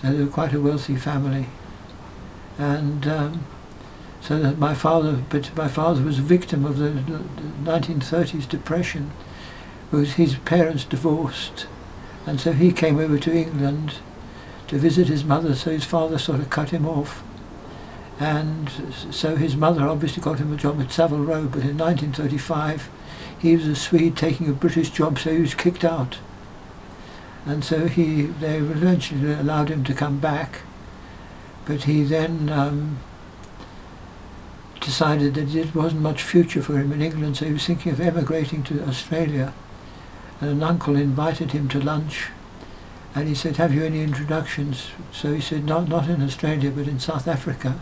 so 0.00 0.12
they 0.12 0.24
were 0.24 0.30
quite 0.30 0.54
a 0.54 0.60
wealthy 0.60 0.96
family. 0.96 1.46
And 2.56 3.06
um, 3.06 3.44
so 4.22 4.38
that 4.38 4.56
my 4.56 4.72
father, 4.72 5.22
but 5.28 5.54
my 5.54 5.68
father 5.68 6.02
was 6.02 6.18
a 6.18 6.22
victim 6.22 6.64
of 6.64 6.78
the 6.78 6.90
1930s 7.62 8.48
depression, 8.48 9.10
his 9.92 10.36
parents 10.36 10.84
divorced, 10.84 11.66
and 12.26 12.40
so 12.40 12.52
he 12.52 12.72
came 12.72 12.98
over 12.98 13.18
to 13.18 13.34
England 13.34 13.96
to 14.68 14.78
visit 14.78 15.08
his 15.08 15.24
mother. 15.24 15.54
So 15.54 15.70
his 15.70 15.84
father 15.84 16.16
sort 16.16 16.40
of 16.40 16.48
cut 16.48 16.70
him 16.70 16.86
off, 16.86 17.22
and 18.20 18.70
so 19.10 19.34
his 19.36 19.56
mother 19.56 19.88
obviously 19.88 20.22
got 20.22 20.38
him 20.38 20.52
a 20.52 20.56
job 20.56 20.78
at 20.78 20.92
Savile 20.92 21.24
Row. 21.24 21.46
But 21.46 21.62
in 21.62 21.78
1935, 21.78 22.90
he 23.38 23.56
was 23.56 23.66
a 23.66 23.74
Swede 23.74 24.14
taking 24.14 24.46
a 24.46 24.52
British 24.52 24.90
job, 24.90 25.18
so 25.18 25.32
he 25.32 25.40
was 25.40 25.54
kicked 25.54 25.84
out. 25.84 26.18
And 27.46 27.64
so 27.64 27.88
he, 27.88 28.24
they 28.24 28.58
eventually 28.58 29.32
allowed 29.32 29.70
him 29.70 29.84
to 29.84 29.94
come 29.94 30.18
back, 30.18 30.60
but 31.64 31.84
he 31.84 32.02
then 32.02 32.50
um, 32.50 32.98
decided 34.82 35.32
that 35.34 35.54
it 35.54 35.74
wasn't 35.74 36.02
much 36.02 36.22
future 36.22 36.60
for 36.60 36.78
him 36.78 36.92
in 36.92 37.00
England, 37.00 37.38
so 37.38 37.46
he 37.46 37.54
was 37.54 37.64
thinking 37.64 37.90
of 37.90 38.02
emigrating 38.02 38.62
to 38.64 38.86
Australia. 38.86 39.54
And 40.42 40.50
an 40.50 40.62
uncle 40.62 40.94
invited 40.94 41.52
him 41.52 41.68
to 41.68 41.80
lunch, 41.80 42.26
and 43.14 43.26
he 43.28 43.34
said, 43.34 43.56
"Have 43.56 43.74
you 43.74 43.82
any 43.82 44.02
introductions?" 44.02 44.90
So 45.10 45.32
he 45.32 45.40
said, 45.40 45.64
"Not 45.64 45.88
not 45.88 46.08
in 46.08 46.22
Australia, 46.22 46.70
but 46.70 46.86
in 46.86 47.00
South 47.00 47.26
Africa." 47.26 47.80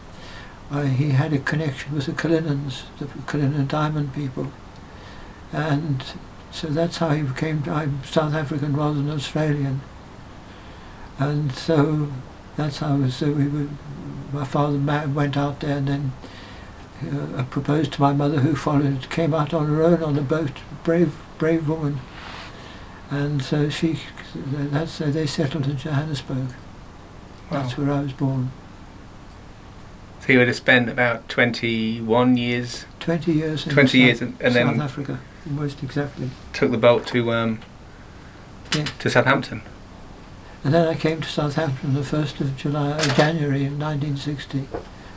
Uh, 0.70 0.82
he 0.82 1.10
had 1.10 1.32
a 1.32 1.38
connection 1.38 1.94
with 1.94 2.06
the 2.06 2.12
Cullinans, 2.12 2.82
the 2.98 3.06
Cullinan 3.26 3.66
diamond 3.66 4.12
people, 4.12 4.52
and 5.52 6.04
so 6.50 6.68
that's 6.68 6.98
how 6.98 7.10
he 7.10 7.22
became 7.22 7.62
I'm 7.66 8.02
South 8.04 8.34
African 8.34 8.76
rather 8.76 8.96
than 8.96 9.10
Australian. 9.10 9.80
And 11.18 11.52
so 11.52 12.12
that's 12.56 12.78
how 12.78 13.08
so 13.08 13.30
we 13.32 13.48
were, 13.48 13.68
my 14.32 14.44
father 14.44 14.78
went 15.08 15.36
out 15.36 15.60
there 15.60 15.78
and 15.78 15.88
then 15.88 16.12
uh, 17.38 17.44
proposed 17.44 17.92
to 17.94 18.00
my 18.00 18.12
mother 18.12 18.40
who 18.40 18.54
followed, 18.54 19.08
came 19.10 19.34
out 19.34 19.54
on 19.54 19.66
her 19.66 19.82
own 19.82 20.02
on 20.02 20.18
a 20.18 20.22
boat, 20.22 20.52
brave, 20.84 21.16
brave 21.38 21.68
woman. 21.68 22.00
And 23.10 23.42
so 23.42 23.68
she, 23.68 24.00
that's 24.34 24.92
so 24.92 25.10
they 25.10 25.26
settled 25.26 25.66
in 25.66 25.76
Johannesburg. 25.76 26.48
Wow. 27.50 27.62
That's 27.62 27.78
where 27.78 27.90
I 27.90 28.00
was 28.00 28.12
born. 28.12 28.50
So 30.28 30.32
you 30.32 30.40
would 30.40 30.48
have 30.48 30.58
spent 30.58 30.90
about 30.90 31.26
21 31.30 32.36
years, 32.36 32.84
20 33.00 33.32
years 33.32 33.66
in 33.66 33.72
20 33.72 34.12
South, 34.12 34.20
and, 34.20 34.36
and 34.42 34.52
South 34.52 34.52
then 34.52 34.80
Africa, 34.82 35.20
almost 35.46 35.82
exactly. 35.82 36.28
took 36.52 36.70
the 36.70 36.76
boat 36.76 37.06
to 37.06 37.32
um, 37.32 37.60
Yeah. 38.76 38.84
to 38.98 39.08
Southampton. 39.08 39.62
And 40.62 40.74
then 40.74 40.86
I 40.86 40.96
came 40.96 41.22
to 41.22 41.26
Southampton 41.30 41.94
the 41.94 42.02
1st 42.02 42.42
of 42.42 42.58
July, 42.58 42.90
uh, 42.90 43.14
January 43.14 43.64
in 43.64 43.78
1960. 43.78 44.68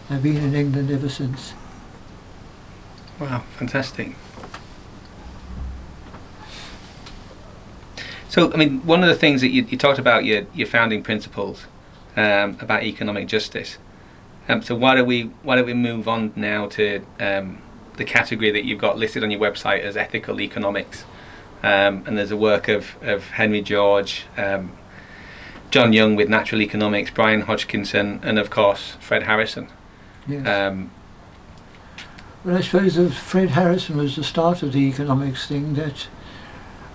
I've 0.10 0.24
been 0.24 0.38
in 0.38 0.56
England 0.56 0.90
ever 0.90 1.10
since. 1.10 1.56
Wow, 3.20 3.44
fantastic. 3.58 4.16
So, 8.30 8.54
I 8.54 8.56
mean, 8.56 8.80
one 8.86 9.04
of 9.04 9.10
the 9.10 9.16
things 9.16 9.42
that 9.42 9.50
you, 9.50 9.64
you 9.64 9.78
talked 9.78 10.00
about 10.00 10.24
your 10.24 10.46
your 10.54 10.68
founding 10.68 11.04
principles 11.04 11.66
um, 12.16 12.56
about 12.62 12.84
economic 12.84 13.28
justice. 13.28 13.78
Um, 14.50 14.62
so 14.62 14.76
why 14.76 14.96
do 14.96 15.06
we 15.06 15.24
why 15.44 15.56
don't 15.56 15.66
we 15.66 15.74
move 15.74 16.08
on 16.08 16.34
now 16.36 16.68
to 16.70 17.04
um, 17.20 17.62
the 17.98 18.04
category 18.04 18.52
that 18.52 18.66
you've 18.66 18.80
got 18.80 18.98
listed 18.98 19.24
on 19.24 19.32
your 19.32 19.40
website 19.40 19.82
as 19.82 19.96
ethical 19.96 20.42
economics? 20.42 21.06
Um, 21.64 22.04
and 22.08 22.18
there's 22.18 22.32
a 22.32 22.38
work 22.38 22.68
of, 22.68 22.96
of 23.04 23.30
Henry 23.32 23.62
George, 23.62 24.26
um, 24.36 24.72
John 25.70 25.94
Young 25.94 26.16
with 26.16 26.28
natural 26.28 26.62
economics, 26.62 27.12
Brian 27.12 27.42
Hodgkinson, 27.42 28.20
and 28.24 28.40
of 28.40 28.50
course 28.50 28.98
Fred 29.00 29.24
Harrison. 29.24 29.68
Yes. 30.28 30.48
Um, 30.48 30.90
Well, 32.44 32.58
I 32.58 32.62
suppose 32.62 32.96
that 32.96 33.14
Fred 33.14 33.50
Harrison 33.50 33.98
was 33.98 34.16
the 34.16 34.24
start 34.24 34.64
of 34.64 34.74
the 34.74 34.80
economics 34.80 35.48
thing 35.48 35.76
that 35.76 36.08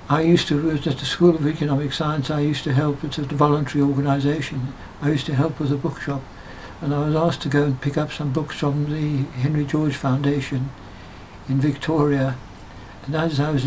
I 0.09 0.23
used 0.23 0.49
to, 0.49 0.71
at 0.71 0.83
the 0.83 1.05
School 1.05 1.37
of 1.37 1.47
Economic 1.47 1.93
Science, 1.93 2.31
I 2.31 2.41
used 2.41 2.65
to 2.65 2.73
help, 2.73 3.05
it's 3.05 3.19
a 3.19 3.23
voluntary 3.23 3.83
organisation, 3.83 4.75
I 5.01 5.11
used 5.11 5.27
to 5.27 5.35
help 5.35 5.61
with 5.61 5.73
a 5.73 5.77
bookshop. 5.77 6.23
And 6.81 6.95
I 6.95 7.07
was 7.07 7.17
asked 7.17 7.43
to 7.43 7.49
go 7.49 7.65
and 7.65 7.81
pick 7.81 7.97
up 7.97 8.13
some 8.13 8.33
books 8.33 8.57
from 8.57 8.91
the 8.91 9.31
Henry 9.41 9.65
George 9.65 9.97
Foundation 9.97 10.71
in 11.49 11.61
Victoria. 11.61 12.37
And 13.07 13.15
as 13.15 13.41
I 13.41 13.51
was 13.51 13.65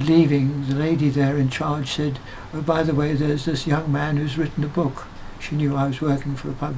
leaving, 0.00 0.68
the 0.68 0.74
lady 0.74 1.08
there 1.08 1.36
in 1.36 1.50
charge 1.50 1.90
said, 1.90 2.18
oh, 2.54 2.62
by 2.62 2.82
the 2.82 2.94
way, 2.94 3.14
there's 3.14 3.46
this 3.46 3.66
young 3.66 3.90
man 3.90 4.16
who's 4.16 4.38
written 4.38 4.62
a 4.64 4.68
book. 4.68 5.06
She 5.40 5.56
knew 5.56 5.74
I 5.74 5.88
was 5.88 6.00
working 6.00 6.36
for 6.36 6.50
a 6.50 6.54
pub. 6.54 6.76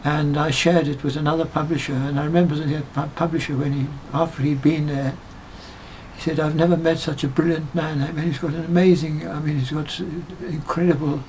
and 0.02 0.36
I 0.36 0.50
shared 0.50 0.88
it 0.88 1.04
with 1.04 1.16
another 1.16 1.44
publisher. 1.44 1.92
And 1.92 2.18
I 2.18 2.24
remember 2.24 2.54
the 2.54 2.82
publisher 3.14 3.56
when 3.56 3.72
he, 3.72 3.86
after 4.12 4.42
he'd 4.42 4.62
been 4.62 4.86
there, 4.86 5.14
he 6.16 6.22
said, 6.22 6.40
"I've 6.40 6.56
never 6.56 6.76
met 6.76 6.98
such 6.98 7.22
a 7.22 7.28
brilliant 7.28 7.74
man. 7.74 8.02
I 8.02 8.10
mean, 8.12 8.26
he's 8.26 8.38
got 8.38 8.54
an 8.54 8.64
amazing. 8.64 9.28
I 9.28 9.40
mean, 9.40 9.58
he's 9.58 9.70
got 9.70 10.00
incredible 10.40 11.22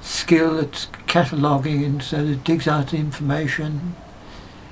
skill 0.00 0.60
at 0.60 0.86
cataloguing, 1.06 1.84
and 1.84 2.02
so 2.02 2.18
it 2.18 2.44
digs 2.44 2.68
out 2.68 2.88
the 2.90 2.98
information." 2.98 3.94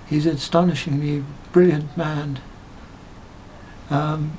he's 0.08 0.26
an 0.26 0.36
astonishingly 0.36 1.24
brilliant 1.52 1.96
man. 1.96 2.38
Um, 3.90 4.38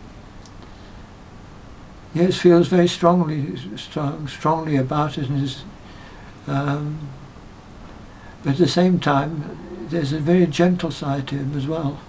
yes, 2.13 2.37
feels 2.37 2.67
very 2.67 2.87
strongly 2.87 3.55
strong, 3.77 4.27
strongly 4.27 4.75
about 4.75 5.17
it, 5.17 5.29
and 5.29 5.43
is, 5.43 5.63
um, 6.47 7.09
But 8.43 8.51
at 8.53 8.57
the 8.57 8.67
same 8.67 8.99
time, 8.99 9.57
there's 9.89 10.13
a 10.13 10.19
very 10.19 10.45
gentle 10.47 10.91
side 10.91 11.27
to 11.27 11.35
him 11.35 11.55
as 11.57 11.67
well. 11.67 11.99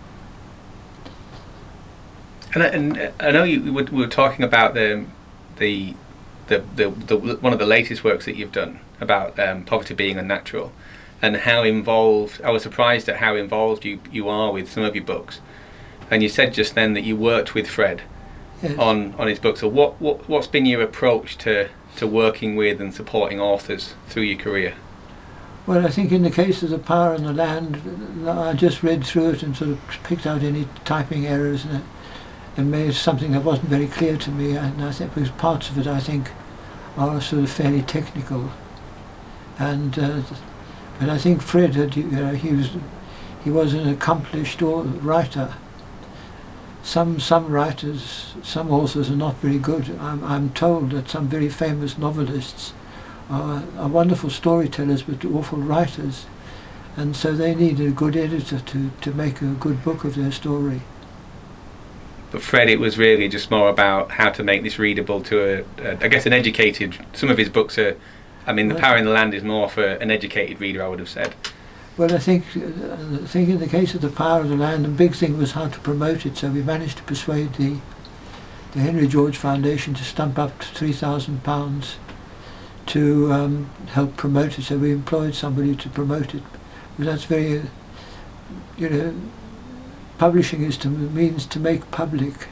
And, 2.54 2.62
I- 2.62 2.68
and 2.68 3.12
I 3.20 3.30
know 3.30 3.44
you 3.44 3.62
we 3.62 3.70
were, 3.70 3.84
we 3.84 3.98
were 4.00 4.06
talking 4.08 4.44
about 4.44 4.74
the, 4.74 5.04
the 5.56 5.94
the, 6.46 6.64
the 6.76 6.88
the 6.88 7.16
one 7.18 7.52
of 7.52 7.58
the 7.58 7.66
latest 7.66 8.02
works 8.04 8.24
that 8.24 8.36
you've 8.36 8.52
done 8.52 8.80
about 9.00 9.38
um, 9.38 9.64
poverty 9.64 9.92
being 9.94 10.16
unnatural, 10.16 10.72
and 11.20 11.36
how 11.36 11.62
involved. 11.62 12.40
I 12.42 12.50
was 12.50 12.62
surprised 12.62 13.06
at 13.08 13.16
how 13.16 13.34
involved 13.36 13.84
you, 13.84 14.00
you 14.10 14.28
are 14.30 14.50
with 14.50 14.70
some 14.70 14.82
of 14.82 14.94
your 14.94 15.04
books, 15.04 15.40
and 16.10 16.22
you 16.22 16.28
said 16.30 16.54
just 16.54 16.74
then 16.74 16.94
that 16.94 17.04
you 17.04 17.16
worked 17.16 17.54
with 17.54 17.68
Fred 17.68 18.02
Yes. 18.62 18.78
on 18.78 19.14
on 19.18 19.26
his 19.28 19.38
books. 19.38 19.60
So 19.60 19.68
what 19.68 20.00
what 20.00 20.26
what's 20.28 20.46
been 20.46 20.64
your 20.64 20.80
approach 20.82 21.36
to 21.38 21.68
to 21.98 22.06
working 22.06 22.56
with 22.56 22.80
and 22.80 22.94
supporting 22.94 23.40
authors 23.40 23.94
through 24.08 24.22
your 24.22 24.38
career? 24.38 24.74
Well, 25.66 25.84
I 25.84 25.90
think 25.90 26.12
in 26.12 26.22
the 26.22 26.30
case 26.30 26.62
of 26.62 26.70
the 26.70 26.78
power 26.78 27.12
and 27.12 27.26
the 27.26 27.32
land, 27.32 28.26
I 28.26 28.54
just 28.54 28.82
read 28.82 29.04
through 29.04 29.30
it 29.32 29.42
and 29.42 29.54
sort 29.54 29.70
of 29.70 29.80
picked 30.02 30.26
out 30.26 30.42
any 30.42 30.66
typing 30.86 31.26
errors 31.26 31.64
and, 31.64 31.84
made 32.58 32.92
something 32.92 33.30
that 33.30 33.44
wasn't 33.44 33.68
very 33.68 33.86
clear 33.86 34.16
to 34.16 34.32
me. 34.32 34.56
And 34.56 34.82
I 34.82 34.90
think 34.90 35.14
because 35.14 35.30
parts 35.30 35.70
of 35.70 35.78
it, 35.78 35.86
I 35.86 36.00
think, 36.00 36.32
are 36.96 37.20
sort 37.20 37.44
of 37.44 37.50
fairly 37.50 37.82
technical. 37.82 38.50
And 39.60 39.96
uh, 39.96 40.22
but 40.98 41.08
I 41.08 41.18
think 41.18 41.40
Fred 41.40 41.76
had, 41.76 41.94
you 41.94 42.04
know, 42.04 42.34
he 42.34 42.52
was 42.52 42.70
he 43.44 43.50
was 43.50 43.74
an 43.74 43.88
accomplished 43.88 44.60
writer. 44.60 45.54
Some 46.82 47.20
some 47.20 47.48
writers, 47.48 48.34
some 48.42 48.70
authors 48.70 49.10
are 49.10 49.16
not 49.16 49.36
very 49.36 49.58
good. 49.58 49.90
I'm 50.00 50.24
I'm 50.24 50.50
told 50.50 50.90
that 50.90 51.10
some 51.10 51.28
very 51.28 51.48
famous 51.48 51.98
novelists 51.98 52.72
are, 53.28 53.62
are 53.78 53.88
wonderful 53.88 54.30
storytellers 54.30 55.02
but 55.02 55.24
awful 55.24 55.58
writers, 55.58 56.26
and 56.96 57.14
so 57.14 57.32
they 57.32 57.54
need 57.54 57.78
a 57.80 57.90
good 57.90 58.16
editor 58.16 58.60
to, 58.60 58.90
to 59.02 59.12
make 59.12 59.42
a 59.42 59.52
good 59.52 59.84
book 59.84 60.04
of 60.04 60.14
their 60.14 60.32
story. 60.32 60.82
But 62.30 62.42
Fred, 62.42 62.68
it 62.68 62.78
was 62.78 62.98
really 62.98 63.28
just 63.28 63.50
more 63.50 63.68
about 63.68 64.12
how 64.12 64.30
to 64.30 64.42
make 64.42 64.62
this 64.62 64.78
readable 64.78 65.22
to 65.22 65.64
a, 65.78 65.82
a 65.82 66.04
I 66.04 66.08
guess, 66.08 66.26
an 66.26 66.32
educated. 66.32 66.96
Some 67.12 67.30
of 67.30 67.38
his 67.38 67.48
books 67.48 67.78
are. 67.78 67.96
I 68.46 68.52
mean, 68.54 68.68
The 68.68 68.76
Power 68.76 68.96
in 68.96 69.04
the 69.04 69.10
Land 69.10 69.34
is 69.34 69.42
more 69.42 69.68
for 69.68 69.84
an 69.84 70.10
educated 70.10 70.58
reader, 70.58 70.82
I 70.82 70.88
would 70.88 71.00
have 71.00 71.08
said. 71.08 71.34
Well, 71.98 72.14
I 72.14 72.18
think 72.18 72.44
uh, 72.56 73.26
think 73.26 73.48
in 73.48 73.58
the 73.58 73.66
case 73.66 73.92
of 73.92 74.02
the 74.02 74.08
power 74.08 74.42
of 74.42 74.48
the 74.48 74.54
land, 74.54 74.84
the 74.84 74.88
big 74.88 75.16
thing 75.16 75.36
was 75.36 75.52
how 75.52 75.66
to 75.66 75.80
promote 75.80 76.24
it. 76.24 76.36
So 76.36 76.48
we 76.48 76.62
managed 76.62 76.98
to 76.98 77.02
persuade 77.02 77.54
the 77.54 77.78
the 78.70 78.78
Henry 78.78 79.08
George 79.08 79.36
Foundation 79.36 79.94
to 79.94 80.04
stump 80.04 80.38
up 80.38 80.62
three 80.62 80.92
thousand 80.92 81.42
pounds 81.42 81.96
to 82.86 83.32
um, 83.32 83.70
help 83.88 84.16
promote 84.16 84.60
it. 84.60 84.62
So 84.62 84.78
we 84.78 84.92
employed 84.92 85.34
somebody 85.34 85.74
to 85.74 85.88
promote 85.88 86.36
it. 86.36 86.44
But 86.96 87.06
that's 87.06 87.24
very, 87.24 87.58
uh, 87.58 87.62
you 88.76 88.90
know, 88.90 89.14
publishing 90.18 90.62
is 90.62 90.76
to 90.78 90.88
means 90.88 91.46
to 91.46 91.58
make 91.58 91.90
public, 91.90 92.46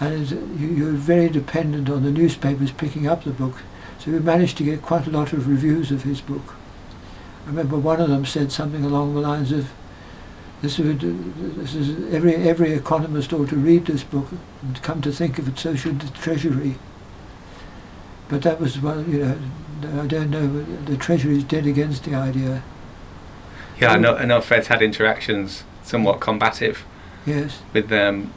and 0.00 0.30
you, 0.60 0.68
you're 0.68 0.92
very 0.92 1.30
dependent 1.30 1.88
on 1.88 2.02
the 2.02 2.10
newspapers 2.10 2.72
picking 2.72 3.06
up 3.06 3.24
the 3.24 3.30
book. 3.30 3.62
So 3.98 4.10
we 4.10 4.18
managed 4.18 4.58
to 4.58 4.64
get 4.64 4.82
quite 4.82 5.06
a 5.06 5.10
lot 5.10 5.32
of 5.32 5.48
reviews 5.48 5.90
of 5.90 6.02
his 6.02 6.20
book. 6.20 6.56
I 7.48 7.50
remember 7.50 7.78
one 7.78 7.98
of 7.98 8.10
them 8.10 8.26
said 8.26 8.52
something 8.52 8.84
along 8.84 9.14
the 9.14 9.22
lines 9.22 9.52
of, 9.52 9.70
"This 10.60 10.78
would, 10.78 11.00
this 11.00 11.74
is 11.74 12.12
every 12.12 12.34
every 12.34 12.74
economist 12.74 13.32
ought 13.32 13.48
to 13.48 13.56
read 13.56 13.86
this 13.86 14.04
book, 14.04 14.26
and 14.60 14.82
come 14.82 15.00
to 15.00 15.10
think 15.10 15.38
of 15.38 15.48
it, 15.48 15.58
so 15.58 15.74
should 15.74 16.00
the 16.00 16.10
Treasury." 16.10 16.74
But 18.28 18.42
that 18.42 18.60
was 18.60 18.78
well, 18.82 19.02
you 19.02 19.24
know, 19.24 20.02
I 20.02 20.06
don't 20.06 20.28
know. 20.28 20.62
The 20.84 20.98
Treasury 20.98 21.38
is 21.38 21.44
dead 21.44 21.66
against 21.66 22.04
the 22.04 22.14
idea. 22.14 22.62
Yeah, 23.80 23.92
I 23.92 23.96
know. 23.96 24.14
Oh. 24.14 24.18
I 24.18 24.26
know 24.26 24.42
Fred's 24.42 24.66
had 24.66 24.82
interactions 24.82 25.64
somewhat 25.82 26.20
combative 26.20 26.84
Yes, 27.24 27.62
with 27.72 27.88
them. 27.88 28.34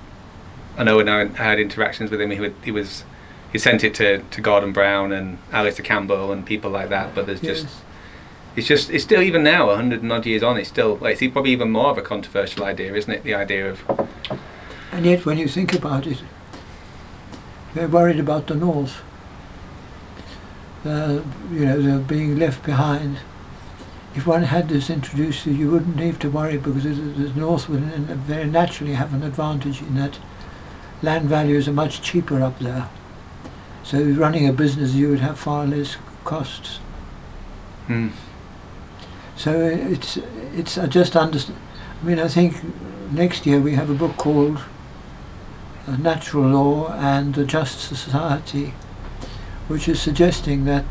I 0.78 0.86
know 0.86 0.96
when 0.96 1.10
I 1.10 1.26
had 1.26 1.60
interactions 1.60 2.10
with 2.10 2.22
him, 2.22 2.32
he 2.32 2.40
would 2.40 2.56
he 2.64 2.72
was 2.72 3.04
he 3.52 3.58
sent 3.58 3.84
it 3.84 3.94
to, 3.96 4.20
to 4.20 4.40
Gordon 4.40 4.72
Brown 4.72 5.12
and 5.12 5.38
Alistair 5.52 5.84
Campbell 5.84 6.32
and 6.32 6.46
people 6.46 6.72
like 6.72 6.88
that. 6.88 7.14
But 7.14 7.26
there's 7.26 7.42
just 7.42 7.66
yes. 7.66 7.82
It's 8.56 8.68
just 8.68 8.90
it's 8.90 9.04
still 9.04 9.22
even 9.22 9.44
now, 9.44 9.70
a 9.70 9.76
hundred 9.76 10.04
and 10.04 10.12
odd 10.12 10.26
years 10.26 10.44
on, 10.44 10.58
it's 10.58 10.70
still 10.70 10.96
like 10.98 11.22
it's 11.22 11.34
probably 11.34 11.52
even 11.52 11.72
more 11.72 11.92
of 11.92 11.98
a 11.98 12.02
controversial 12.02 12.64
idea, 12.64 12.94
isn't 12.94 13.12
it? 13.12 13.24
The 13.24 13.34
idea 13.34 13.70
of 13.70 13.82
And 14.92 15.06
yet, 15.06 15.26
when 15.26 15.38
you 15.38 15.48
think 15.48 15.74
about 15.74 16.06
it, 16.06 16.22
they're 17.74 17.88
worried 17.88 18.20
about 18.20 18.48
the 18.48 18.56
North. 18.56 19.02
Uh, 20.84 21.22
you 21.52 21.66
know, 21.66 21.82
they're 21.82 22.00
being 22.00 22.38
left 22.38 22.64
behind. 22.64 23.20
If 24.14 24.28
one 24.28 24.44
had 24.44 24.68
this 24.68 24.90
introduced, 24.90 25.46
you 25.46 25.72
wouldn't 25.72 25.96
need 25.96 26.20
to 26.20 26.30
worry 26.30 26.58
because 26.58 26.84
the 26.84 26.90
the 26.92 27.40
North 27.40 27.70
would 27.70 27.82
very 27.82 28.46
naturally 28.46 28.94
have 28.94 29.14
an 29.14 29.24
advantage 29.24 29.82
in 29.82 29.96
that 29.96 30.20
land 31.02 31.30
values 31.30 31.68
are 31.68 31.74
much 31.74 32.02
cheaper 32.02 32.42
up 32.42 32.60
there. 32.60 32.90
So 33.84 34.04
running 34.04 34.48
a 34.48 34.54
business, 34.54 34.94
you 34.94 35.10
would 35.10 35.20
have 35.20 35.40
far 35.40 35.66
less 35.66 35.98
costs. 36.24 36.80
hmm, 37.88 38.10
So 39.42 39.60
it's 39.60 40.20
it's 40.56 40.78
I 40.78 40.86
just 40.86 41.16
understand. 41.16 41.58
I 42.00 42.06
mean, 42.06 42.20
I 42.20 42.28
think 42.28 42.58
next 43.12 43.48
year 43.48 43.60
we 43.60 43.74
have 43.74 43.90
a 43.90 43.96
book 43.96 44.16
called 44.16 44.60
uh, 45.88 45.98
Natural 45.98 46.44
Law 46.44 46.94
and 46.94 47.34
the 47.34 47.44
Just 47.44 47.80
Society, 47.80 48.76
which 49.68 49.88
is 49.88 50.00
suggesting 50.00 50.66
that 50.66 50.86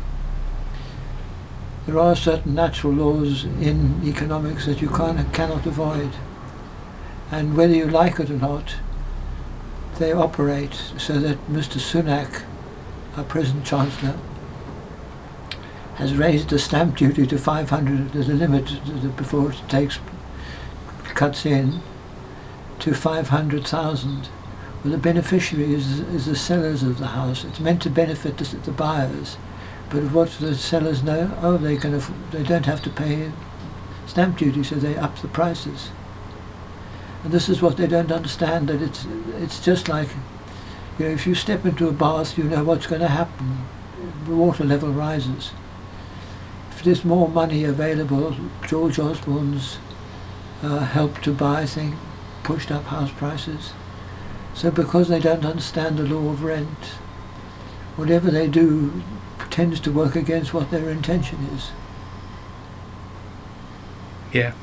there 1.85 1.97
are 1.97 2.13
certain 2.13 2.53
natural 2.53 2.91
laws 2.91 3.45
in 3.45 4.01
economics 4.03 4.65
that 4.65 4.81
you 4.81 4.89
can 4.89 5.31
cannot 5.31 5.65
avoid, 5.65 6.11
and 7.31 7.55
whether 7.55 7.73
you 7.73 7.87
like 7.87 8.19
it 8.19 8.29
or 8.29 8.33
not, 8.33 8.75
they 9.97 10.11
operate 10.11 10.73
so 10.97 11.19
that 11.19 11.37
Mr. 11.47 11.79
Sunak, 11.79 12.43
our 13.15 13.23
present 13.23 13.63
Chancellor, 13.63 14.17
has 15.95 16.15
raised 16.15 16.49
the 16.49 16.59
stamp 16.59 16.97
duty 16.97 17.27
to 17.27 17.37
500, 17.37 18.13
there's 18.13 18.29
a 18.29 18.33
limit 18.33 18.65
before 19.17 19.51
it 19.51 19.61
takes, 19.67 19.99
cuts 21.03 21.45
in, 21.45 21.81
to 22.79 22.93
500,000. 22.93 24.29
Well, 24.83 24.91
the 24.91 24.97
beneficiary 24.97 25.73
is, 25.73 25.99
is 25.99 26.25
the 26.25 26.35
sellers 26.35 26.81
of 26.81 26.97
the 26.97 27.07
house. 27.07 27.43
It's 27.43 27.59
meant 27.59 27.81
to 27.83 27.89
benefit 27.89 28.37
the, 28.37 28.57
the 28.57 28.71
buyers. 28.71 29.37
But 29.89 30.11
what 30.11 30.29
the 30.39 30.55
sellers 30.55 31.03
know? 31.03 31.37
Oh, 31.41 31.57
they 31.57 31.77
can 31.77 31.93
aff- 31.93 32.13
they 32.31 32.43
don't 32.43 32.65
have 32.65 32.81
to 32.83 32.89
pay 32.89 33.31
stamp 34.07 34.37
duty, 34.37 34.63
so 34.63 34.75
they 34.75 34.95
up 34.95 35.17
the 35.19 35.27
prices. 35.27 35.91
And 37.23 37.31
this 37.31 37.49
is 37.49 37.61
what 37.61 37.77
they 37.77 37.85
don't 37.85 38.11
understand, 38.11 38.69
that 38.69 38.81
it's, 38.81 39.05
it's 39.35 39.63
just 39.63 39.87
like, 39.87 40.09
you 40.97 41.05
know, 41.05 41.11
if 41.11 41.27
you 41.27 41.35
step 41.35 41.65
into 41.65 41.87
a 41.87 41.91
bath, 41.91 42.37
you 42.37 42.45
know 42.45 42.63
what's 42.63 42.87
going 42.87 43.01
to 43.01 43.07
happen. 43.09 43.65
The 44.25 44.35
water 44.35 44.63
level 44.63 44.91
rises 44.91 45.51
if 46.81 46.85
there's 46.85 47.05
more 47.05 47.29
money 47.29 47.63
available, 47.63 48.35
George 48.67 48.97
Osborne's 48.97 49.77
uh, 50.63 50.79
help 50.79 51.21
to 51.21 51.31
buy 51.31 51.63
thing 51.63 51.95
pushed 52.41 52.71
up 52.71 52.85
house 52.85 53.11
prices. 53.11 53.73
So 54.55 54.71
because 54.71 55.07
they 55.07 55.19
don't 55.19 55.45
understand 55.45 55.97
the 55.97 56.03
law 56.03 56.31
of 56.31 56.43
rent, 56.43 56.85
whatever 57.97 58.31
they 58.31 58.47
do 58.47 59.03
tends 59.51 59.79
to 59.81 59.91
work 59.91 60.15
against 60.15 60.55
what 60.55 60.71
their 60.71 60.89
intention 60.89 61.47
is. 61.55 61.69
yeah. 64.33 64.53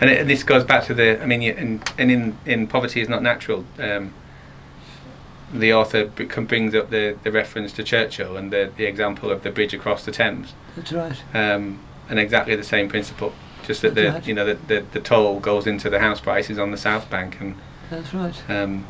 And, 0.00 0.10
it, 0.10 0.26
this 0.26 0.42
goes 0.42 0.64
back 0.64 0.82
to 0.86 0.94
the 0.94 1.22
I 1.22 1.26
mean, 1.26 1.42
and, 1.42 1.92
and 1.96 2.10
in 2.10 2.38
in 2.44 2.66
poverty 2.66 3.02
is 3.02 3.08
not 3.08 3.22
natural. 3.22 3.64
Um, 3.78 4.14
the 5.52 5.72
author 5.72 6.06
com- 6.28 6.46
brings 6.46 6.74
up 6.74 6.90
the, 6.90 7.16
the 7.22 7.32
reference 7.32 7.72
to 7.74 7.82
Churchill 7.82 8.36
and 8.36 8.52
the, 8.52 8.70
the 8.76 8.84
example 8.84 9.30
of 9.30 9.42
the 9.42 9.50
bridge 9.50 9.74
across 9.74 10.04
the 10.04 10.12
Thames, 10.12 10.54
That's 10.76 10.92
right. 10.92 11.22
um, 11.34 11.80
and 12.08 12.18
exactly 12.18 12.54
the 12.56 12.64
same 12.64 12.88
principle. 12.88 13.32
Just 13.66 13.82
that 13.82 13.94
the 13.94 14.08
right. 14.10 14.26
you 14.26 14.34
know 14.34 14.44
the, 14.44 14.54
the, 14.54 14.84
the 14.92 15.00
toll 15.00 15.38
goes 15.40 15.66
into 15.66 15.90
the 15.90 16.00
house 16.00 16.20
prices 16.20 16.58
on 16.58 16.70
the 16.70 16.76
south 16.76 17.10
bank, 17.10 17.40
and 17.40 17.56
That's 17.90 18.14
right. 18.14 18.34
um, 18.50 18.86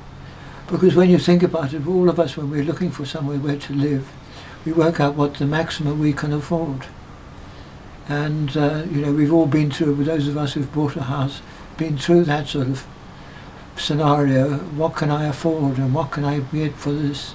Because 0.68 0.94
when 0.94 1.10
you 1.10 1.18
think 1.18 1.42
about 1.42 1.72
it, 1.74 1.86
all 1.86 2.08
of 2.08 2.20
us, 2.20 2.36
when 2.36 2.50
we're 2.50 2.64
looking 2.64 2.90
for 2.90 3.04
somewhere 3.04 3.38
where 3.38 3.58
to 3.58 3.72
live, 3.72 4.08
we 4.64 4.72
work 4.72 5.00
out 5.00 5.14
what 5.16 5.34
the 5.34 5.46
maximum 5.46 5.98
we 5.98 6.12
can 6.12 6.32
afford. 6.32 6.86
And, 8.08 8.56
uh, 8.56 8.84
you 8.90 9.00
know, 9.02 9.12
we've 9.12 9.32
all 9.32 9.46
been 9.46 9.70
through, 9.70 9.94
with 9.94 10.06
those 10.06 10.26
of 10.28 10.36
us 10.36 10.54
who've 10.54 10.72
bought 10.72 10.96
a 10.96 11.02
house, 11.04 11.42
been 11.76 11.96
through 11.96 12.24
that 12.24 12.48
sort 12.48 12.68
of 12.68 12.86
scenario. 13.76 14.59
What 14.59 14.96
can 14.96 15.11
I 15.11 15.26
afford 15.26 15.78
and 15.78 15.94
what 15.94 16.11
can 16.11 16.24
I 16.24 16.40
bid 16.40 16.74
for 16.74 16.92
this? 16.92 17.35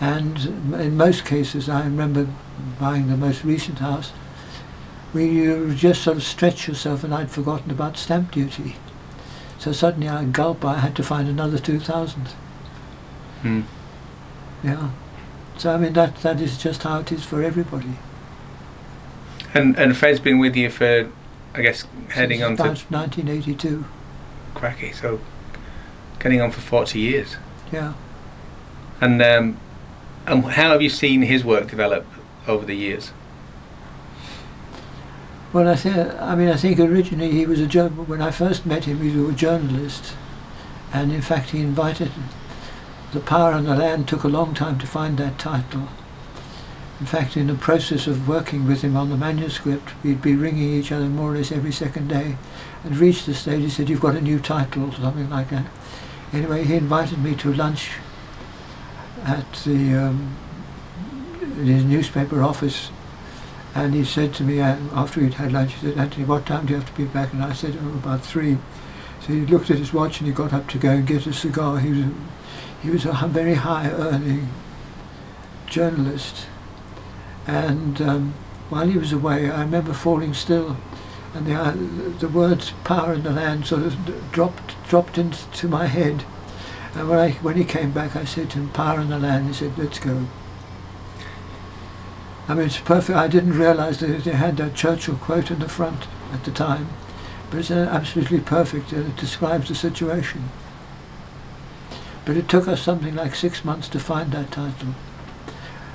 And 0.00 0.74
in 0.74 0.96
most 0.96 1.24
cases, 1.24 1.68
I 1.68 1.84
remember 1.84 2.26
buying 2.80 3.06
the 3.08 3.16
most 3.16 3.44
recent 3.44 3.78
house, 3.78 4.10
where 5.12 5.24
you 5.24 5.74
just 5.74 6.02
sort 6.02 6.16
of 6.16 6.22
stretch 6.22 6.66
yourself 6.66 7.04
and 7.04 7.14
I'd 7.14 7.30
forgotten 7.30 7.70
about 7.70 7.96
stamp 7.96 8.32
duty. 8.32 8.76
So 9.58 9.72
suddenly 9.72 10.08
I 10.08 10.24
gulp, 10.24 10.64
I 10.64 10.78
had 10.78 10.96
to 10.96 11.02
find 11.02 11.28
another 11.28 11.58
2,000. 11.58 12.28
hmm. 13.42 13.60
Yeah. 14.64 14.90
So 15.58 15.74
I 15.74 15.76
mean 15.76 15.92
that 15.92 16.16
that 16.22 16.40
is 16.40 16.56
just 16.56 16.82
how 16.82 17.00
it 17.00 17.12
is 17.12 17.24
for 17.24 17.42
everybody. 17.42 17.98
And 19.54 19.76
and 19.78 19.96
Fred's 19.96 20.18
been 20.20 20.38
with 20.38 20.56
you 20.56 20.70
for, 20.70 21.10
I 21.54 21.62
guess, 21.62 21.86
heading 22.10 22.40
Since 22.40 22.50
on 22.50 22.56
to 22.56 22.62
about 22.62 22.90
1982. 22.90 23.84
cracky. 24.54 24.92
So, 24.92 25.20
getting 26.18 26.40
on 26.40 26.50
for 26.50 26.60
forty 26.60 27.00
years. 27.00 27.36
Yeah. 27.70 27.94
And 29.00 29.20
um, 29.22 29.56
and 30.26 30.44
how 30.44 30.70
have 30.70 30.82
you 30.82 30.88
seen 30.88 31.22
his 31.22 31.44
work 31.44 31.68
develop 31.68 32.06
over 32.46 32.64
the 32.64 32.76
years? 32.76 33.12
Well, 35.52 35.68
I 35.68 35.76
think 35.76 35.96
I 36.20 36.34
mean 36.34 36.48
I 36.48 36.56
think 36.56 36.78
originally 36.78 37.30
he 37.32 37.46
was 37.46 37.60
a 37.60 37.66
jour- 37.66 37.88
when 37.88 38.22
I 38.22 38.30
first 38.30 38.64
met 38.64 38.84
him 38.84 39.00
he 39.00 39.16
was 39.16 39.34
a 39.34 39.36
journalist, 39.36 40.14
and 40.92 41.12
in 41.12 41.22
fact 41.22 41.50
he 41.50 41.60
invited. 41.60 42.10
The 43.12 43.20
Power 43.20 43.52
and 43.52 43.66
the 43.66 43.76
Land 43.76 44.08
took 44.08 44.24
a 44.24 44.28
long 44.28 44.54
time 44.54 44.78
to 44.78 44.86
find 44.86 45.18
that 45.18 45.38
title. 45.38 45.88
In 46.98 47.04
fact, 47.04 47.36
in 47.36 47.48
the 47.48 47.54
process 47.54 48.06
of 48.06 48.26
working 48.26 48.66
with 48.66 48.80
him 48.80 48.96
on 48.96 49.10
the 49.10 49.18
manuscript, 49.18 49.90
we'd 50.02 50.22
be 50.22 50.34
ringing 50.34 50.72
each 50.72 50.90
other 50.92 51.04
more 51.06 51.32
or 51.32 51.36
less 51.36 51.52
every 51.52 51.72
second 51.72 52.08
day, 52.08 52.36
and 52.84 52.96
reached 52.96 53.26
the 53.26 53.34
stage 53.34 53.62
he 53.62 53.68
said, 53.68 53.90
"You've 53.90 54.00
got 54.00 54.14
a 54.16 54.20
new 54.20 54.38
title," 54.38 54.84
or 54.84 54.92
something 54.92 55.28
like 55.28 55.50
that. 55.50 55.66
Anyway, 56.32 56.64
he 56.64 56.74
invited 56.74 57.18
me 57.18 57.34
to 57.36 57.52
lunch 57.52 57.92
at 59.24 59.52
the 59.64 59.94
um, 59.94 60.36
his 61.56 61.84
newspaper 61.84 62.42
office 62.42 62.90
and 63.74 63.94
he 63.94 64.04
said 64.04 64.34
to 64.34 64.44
me 64.44 64.60
uh, 64.60 64.76
after 64.92 65.20
we'd 65.20 65.34
had 65.34 65.52
lunch, 65.52 65.74
he 65.74 65.88
said, 65.88 65.98
Anthony, 65.98 66.24
what 66.26 66.44
time 66.44 66.66
do 66.66 66.74
you 66.74 66.80
have 66.80 66.88
to 66.88 66.96
be 66.96 67.04
back? 67.04 67.32
And 67.32 67.42
I 67.42 67.52
said, 67.52 67.78
oh, 67.82 67.88
about 67.94 68.22
three. 68.22 68.58
So 69.20 69.28
he 69.28 69.46
looked 69.46 69.70
at 69.70 69.78
his 69.78 69.94
watch 69.94 70.20
and 70.20 70.26
he 70.26 70.34
got 70.34 70.52
up 70.52 70.68
to 70.70 70.78
go 70.78 70.90
and 70.90 71.06
get 71.06 71.26
a 71.26 71.32
cigar. 71.32 71.78
He 71.78 71.90
was 71.90 72.00
a, 72.00 72.12
he 72.82 72.90
was 72.90 73.06
a 73.06 73.12
very 73.28 73.54
high 73.54 73.90
earning 73.90 74.48
journalist. 75.66 76.46
And 77.46 78.00
um, 78.02 78.34
while 78.68 78.86
he 78.86 78.98
was 78.98 79.12
away, 79.12 79.50
I 79.50 79.62
remember 79.62 79.94
falling 79.94 80.34
still. 80.34 80.76
And 81.34 81.46
the, 81.46 81.54
uh, 81.54 81.74
the 82.18 82.28
words 82.28 82.72
power 82.84 83.14
in 83.14 83.22
the 83.22 83.32
land 83.32 83.66
sort 83.66 83.82
of 83.82 84.32
dropped, 84.32 84.74
dropped 84.88 85.16
into 85.16 85.68
my 85.68 85.86
head. 85.86 86.24
And 86.94 87.08
when, 87.08 87.18
I, 87.18 87.30
when 87.32 87.56
he 87.56 87.64
came 87.64 87.90
back, 87.90 88.14
I 88.14 88.24
said 88.24 88.50
to 88.50 88.58
him, 88.58 88.68
power 88.70 89.00
in 89.00 89.08
the 89.08 89.18
land. 89.18 89.46
He 89.46 89.54
said, 89.54 89.78
let's 89.78 89.98
go. 89.98 90.26
I 92.48 92.54
mean, 92.54 92.66
it's 92.66 92.78
perfect. 92.78 93.16
I 93.16 93.28
didn't 93.28 93.58
realise 93.58 94.00
that 94.00 94.24
they 94.24 94.32
had 94.32 94.56
that 94.58 94.74
Churchill 94.74 95.16
quote 95.16 95.50
in 95.50 95.60
the 95.60 95.68
front 95.68 96.06
at 96.32 96.44
the 96.44 96.50
time, 96.50 96.88
but 97.50 97.60
it's 97.60 97.70
uh, 97.70 97.88
absolutely 97.90 98.40
perfect 98.40 98.92
and 98.92 99.08
it 99.08 99.16
describes 99.16 99.68
the 99.68 99.74
situation. 99.74 100.50
But 102.24 102.36
it 102.36 102.48
took 102.48 102.68
us 102.68 102.82
something 102.82 103.14
like 103.14 103.34
six 103.34 103.64
months 103.64 103.88
to 103.90 103.98
find 103.98 104.32
that 104.32 104.52
title. 104.52 104.94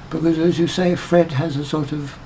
Because, 0.09 0.39
as 0.39 0.57
you 0.57 0.67
say, 0.67 0.95
Fred 0.95 1.33
has 1.33 1.57
a 1.57 1.65
sort 1.65 1.91
of, 1.91 2.17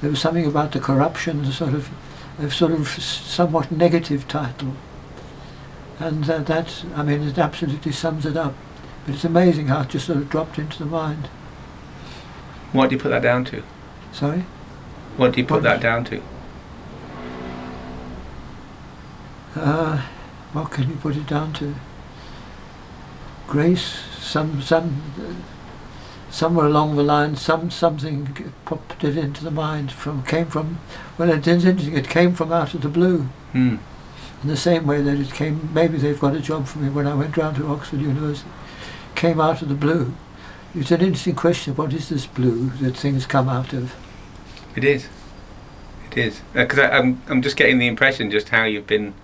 there 0.00 0.10
was 0.10 0.20
something 0.20 0.46
about 0.46 0.72
the 0.72 0.80
corruption, 0.80 1.42
the 1.42 1.52
sort 1.52 1.74
of, 1.74 1.90
a 2.40 2.50
sort 2.50 2.72
of 2.72 2.88
somewhat 2.88 3.70
negative 3.70 4.26
title. 4.26 4.74
And 5.98 6.28
uh, 6.28 6.38
that, 6.38 6.84
I 6.94 7.02
mean, 7.02 7.22
it 7.22 7.38
absolutely 7.38 7.92
sums 7.92 8.24
it 8.24 8.36
up. 8.36 8.54
But 9.04 9.14
it's 9.14 9.24
amazing 9.24 9.66
how 9.68 9.82
it 9.82 9.88
just 9.90 10.06
sort 10.06 10.18
of 10.18 10.30
dropped 10.30 10.58
into 10.58 10.78
the 10.78 10.86
mind. 10.86 11.28
What 12.72 12.88
do 12.90 12.96
you 12.96 13.02
put 13.02 13.10
that 13.10 13.22
down 13.22 13.44
to? 13.46 13.62
Sorry? 14.12 14.44
What 15.16 15.32
do 15.32 15.40
you 15.40 15.46
put 15.46 15.54
What- 15.56 15.62
that 15.64 15.80
down 15.80 16.04
to? 16.04 16.22
Uh, 19.56 20.02
what 20.52 20.70
can 20.70 20.88
you 20.88 20.96
put 20.96 21.16
it 21.16 21.26
down 21.26 21.52
to? 21.54 21.74
Grace, 23.48 23.98
some, 24.20 24.62
some, 24.62 25.02
uh, 25.18 25.32
somewhere 26.30 26.66
along 26.66 26.96
the 26.96 27.02
line, 27.02 27.36
some 27.36 27.70
something 27.70 28.52
popped 28.64 29.02
it 29.04 29.16
into 29.16 29.44
the 29.44 29.50
mind 29.50 29.92
from 29.92 30.22
came 30.22 30.46
from. 30.46 30.78
Well, 31.18 31.30
it's 31.30 31.46
interesting. 31.46 31.96
It 31.96 32.08
came 32.08 32.34
from 32.34 32.52
out 32.52 32.74
of 32.74 32.82
the 32.82 32.88
blue, 32.88 33.28
Hmm. 33.52 33.76
in 34.42 34.48
the 34.48 34.56
same 34.56 34.86
way 34.86 35.02
that 35.02 35.18
it 35.18 35.32
came. 35.32 35.68
Maybe 35.74 35.98
they've 35.98 36.18
got 36.20 36.34
a 36.36 36.40
job 36.40 36.66
for 36.66 36.78
me 36.78 36.88
when 36.88 37.06
I 37.06 37.14
went 37.14 37.36
round 37.36 37.56
to 37.56 37.66
Oxford 37.68 38.00
University. 38.00 38.48
Came 39.14 39.40
out 39.40 39.60
of 39.60 39.68
the 39.68 39.74
blue. 39.74 40.14
It's 40.74 40.92
an 40.92 41.00
interesting 41.00 41.34
question. 41.34 41.74
What 41.74 41.92
is 41.92 42.08
this 42.08 42.26
blue 42.26 42.70
that 42.80 42.96
things 42.96 43.26
come 43.26 43.48
out 43.48 43.72
of? 43.72 43.94
It 44.76 44.84
is. 44.84 45.08
It 46.10 46.18
is 46.18 46.40
because 46.54 46.78
I'm 46.78 47.20
I'm 47.28 47.42
just 47.42 47.56
getting 47.56 47.78
the 47.78 47.86
impression 47.88 48.30
just 48.30 48.48
how 48.50 48.64
you've 48.64 48.86
been. 48.86 49.14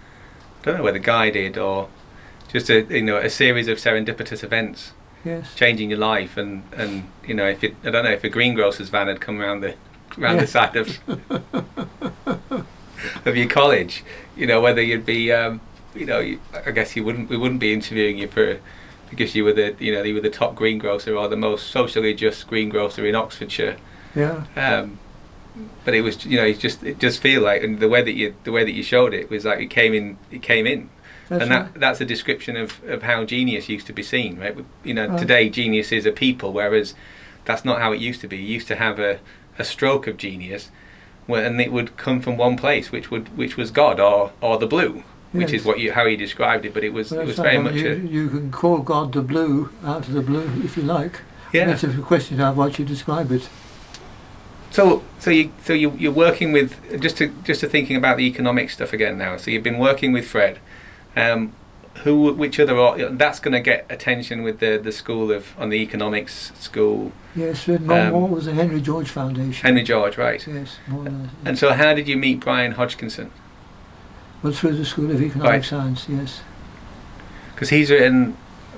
I 0.62 0.64
don't 0.66 0.79
know 0.79 0.83
whether 0.85 0.99
guided 0.99 1.57
or 1.57 1.88
just 2.53 2.69
a 2.69 2.83
you 2.90 3.03
know 3.03 3.16
a 3.16 3.31
series 3.31 3.69
of 3.69 3.79
serendipitous 3.79 4.42
events 4.42 4.92
Yes. 5.27 5.55
changing 5.57 5.91
your 5.91 5.99
life 5.99 6.37
and 6.37 6.62
and 6.77 7.05
you 7.27 7.35
know 7.35 7.47
if 7.49 7.65
it 7.65 7.75
I 7.85 7.91
don't 7.91 8.05
know 8.05 8.12
if 8.12 8.23
a 8.25 8.29
greengrocer's 8.29 8.89
van 8.91 9.09
had 9.09 9.21
come 9.21 9.41
around 9.41 9.61
the 9.62 9.75
around 10.17 10.37
Yeah. 10.37 10.41
the 10.43 10.47
side 10.47 10.77
of 10.77 10.89
of 13.25 13.37
your 13.37 13.49
college, 13.49 14.05
you 14.37 14.47
know 14.47 14.61
whether 14.61 14.81
you'd 14.83 15.05
be 15.07 15.33
um, 15.33 15.61
you 15.95 16.07
know 16.07 16.21
you, 16.21 16.41
I 16.67 16.71
guess 16.71 16.95
you 16.97 17.05
wouldn't 17.05 17.29
we 17.29 17.37
wouldn't 17.37 17.61
be 17.61 17.73
interviewing 17.73 18.19
you 18.19 18.29
for 18.29 18.61
because 19.11 19.35
you 19.35 19.45
were 19.45 19.53
the 19.53 19.75
you 19.79 19.93
know 19.93 20.03
you 20.03 20.15
were 20.15 20.21
the 20.21 20.31
top 20.31 20.55
greengrocer 20.55 21.15
or 21.17 21.29
the 21.29 21.37
most 21.37 21.69
socially 21.69 22.15
just 22.15 22.47
greengrocer 22.47 23.05
in 23.05 23.15
Oxfordshire. 23.15 23.77
Yeah. 24.15 24.45
Um, 24.57 24.99
but 25.85 25.95
it 25.95 26.03
was 26.03 26.25
you 26.25 26.37
know 26.37 26.45
it 26.45 26.59
just 26.59 26.83
it 26.83 26.99
just 26.99 27.21
feel 27.21 27.43
like 27.43 27.62
and 27.62 27.81
the 27.81 27.89
way 27.89 28.03
that 28.03 28.12
you 28.12 28.35
the 28.45 28.53
way 28.53 28.62
that 28.65 28.73
you 28.73 28.83
showed 28.83 29.12
it 29.15 29.31
was 29.31 29.45
like 29.45 29.59
it 29.61 29.71
came 29.71 29.93
in 29.95 30.19
it 30.31 30.43
came 30.43 30.67
in 30.67 30.89
That's 31.29 31.43
and 31.43 31.51
right. 31.51 31.73
that 31.75 31.81
that's 31.81 32.01
a 32.01 32.05
description 32.05 32.57
of, 32.57 32.83
of 32.85 33.03
how 33.03 33.25
genius 33.25 33.69
used 33.69 33.87
to 33.89 33.93
be 33.93 34.03
seen 34.03 34.39
right 34.39 34.57
you 34.85 34.95
know 34.95 35.09
Right. 35.09 35.19
today 35.19 35.49
genius 35.49 35.91
is 35.93 36.07
a 36.07 36.12
people 36.12 36.53
whereas 36.53 36.95
that's 37.45 37.65
not 37.65 37.81
how 37.81 37.93
it 37.93 38.01
used 38.01 38.21
to 38.23 38.29
be 38.29 38.37
you 38.37 38.55
used 38.55 38.69
to 38.69 38.77
have 38.77 38.99
a, 38.99 39.19
a 39.59 39.65
stroke 39.65 40.07
of 40.07 40.17
genius 40.17 40.71
where, 41.27 41.45
and 41.45 41.61
it 41.61 41.73
would 41.73 41.97
come 41.97 42.21
from 42.21 42.37
one 42.37 42.57
place 42.57 42.93
which 42.93 43.11
would 43.11 43.37
which 43.37 43.57
was 43.57 43.71
God 43.71 43.99
or 44.01 44.33
or 44.41 44.59
the 44.59 44.67
blue 44.67 45.03
which 45.33 45.51
Yes. 45.53 45.61
is 45.61 45.67
what 45.67 45.79
you 45.81 45.93
how 45.93 46.05
you 46.05 46.17
described 46.17 46.65
it 46.65 46.73
but 46.73 46.85
it 46.85 46.93
was 46.93 47.11
Well, 47.11 47.21
it 47.21 47.27
was 47.27 47.37
very 47.37 47.59
much 47.59 47.75
you, 47.75 47.91
a 47.93 47.97
you 47.97 48.29
can 48.29 48.51
call 48.53 48.79
God 48.79 49.12
the 49.12 49.23
blue 49.23 49.71
out 49.85 50.07
of 50.09 50.12
the 50.15 50.23
blue 50.23 50.49
if 50.65 50.77
you 50.77 50.85
like. 50.85 51.21
yeah 51.53 51.71
It's 51.73 51.83
a 51.85 51.89
question 52.12 52.41
of 52.41 52.57
what 52.57 52.79
you 52.79 52.85
describe 52.85 53.33
it. 53.33 53.49
So, 54.71 55.03
so 55.19 55.31
you, 55.31 55.53
so 55.65 55.73
you, 55.73 55.93
you're 55.93 56.12
working 56.12 56.53
with 56.53 57.01
just 57.01 57.17
to 57.19 57.29
just 57.45 57.61
to 57.61 57.69
thinking 57.69 57.97
about 57.97 58.17
the 58.19 58.25
economic 58.27 58.71
stuff 58.71 58.93
again 58.93 59.17
now. 59.17 59.37
So 59.39 59.51
you've 59.51 59.62
been 59.62 59.79
working 59.79 60.12
with 60.12 60.27
Fred. 60.27 60.59
Um, 61.16 61.52
who, 62.05 62.31
which 62.35 62.61
other? 62.61 63.09
That's 63.11 63.40
going 63.40 63.52
to 63.52 63.61
get 63.61 63.87
attention 63.88 64.42
with 64.42 64.59
the 64.61 64.79
the 64.83 64.92
school 64.92 65.33
of 65.33 65.55
on 65.59 65.70
the 65.70 65.76
economics 65.76 66.52
school. 66.59 67.12
Yes, 67.35 67.66
Um, 67.68 67.87
more 67.87 68.29
was 68.29 68.44
the 68.44 68.52
Henry 68.55 68.81
George 68.81 69.09
Foundation. 69.09 69.66
Henry 69.66 69.83
George, 69.83 70.18
right? 70.18 70.46
Yes, 70.46 70.76
more 70.87 71.05
than 71.05 71.31
And 71.44 71.59
so, 71.59 71.72
how 71.72 71.94
did 71.94 72.07
you 72.09 72.16
meet 72.16 72.40
Brian 72.40 72.72
Hodgkinson? 72.72 73.31
well, 74.42 74.52
through 74.52 74.76
the 74.76 74.85
School 74.85 75.11
of 75.11 75.22
Economic 75.22 75.50
Right. 75.50 75.64
Science. 75.64 76.07
Yes, 76.09 76.42
Because 77.55 77.70
he's 77.70 77.90
written 77.90 78.37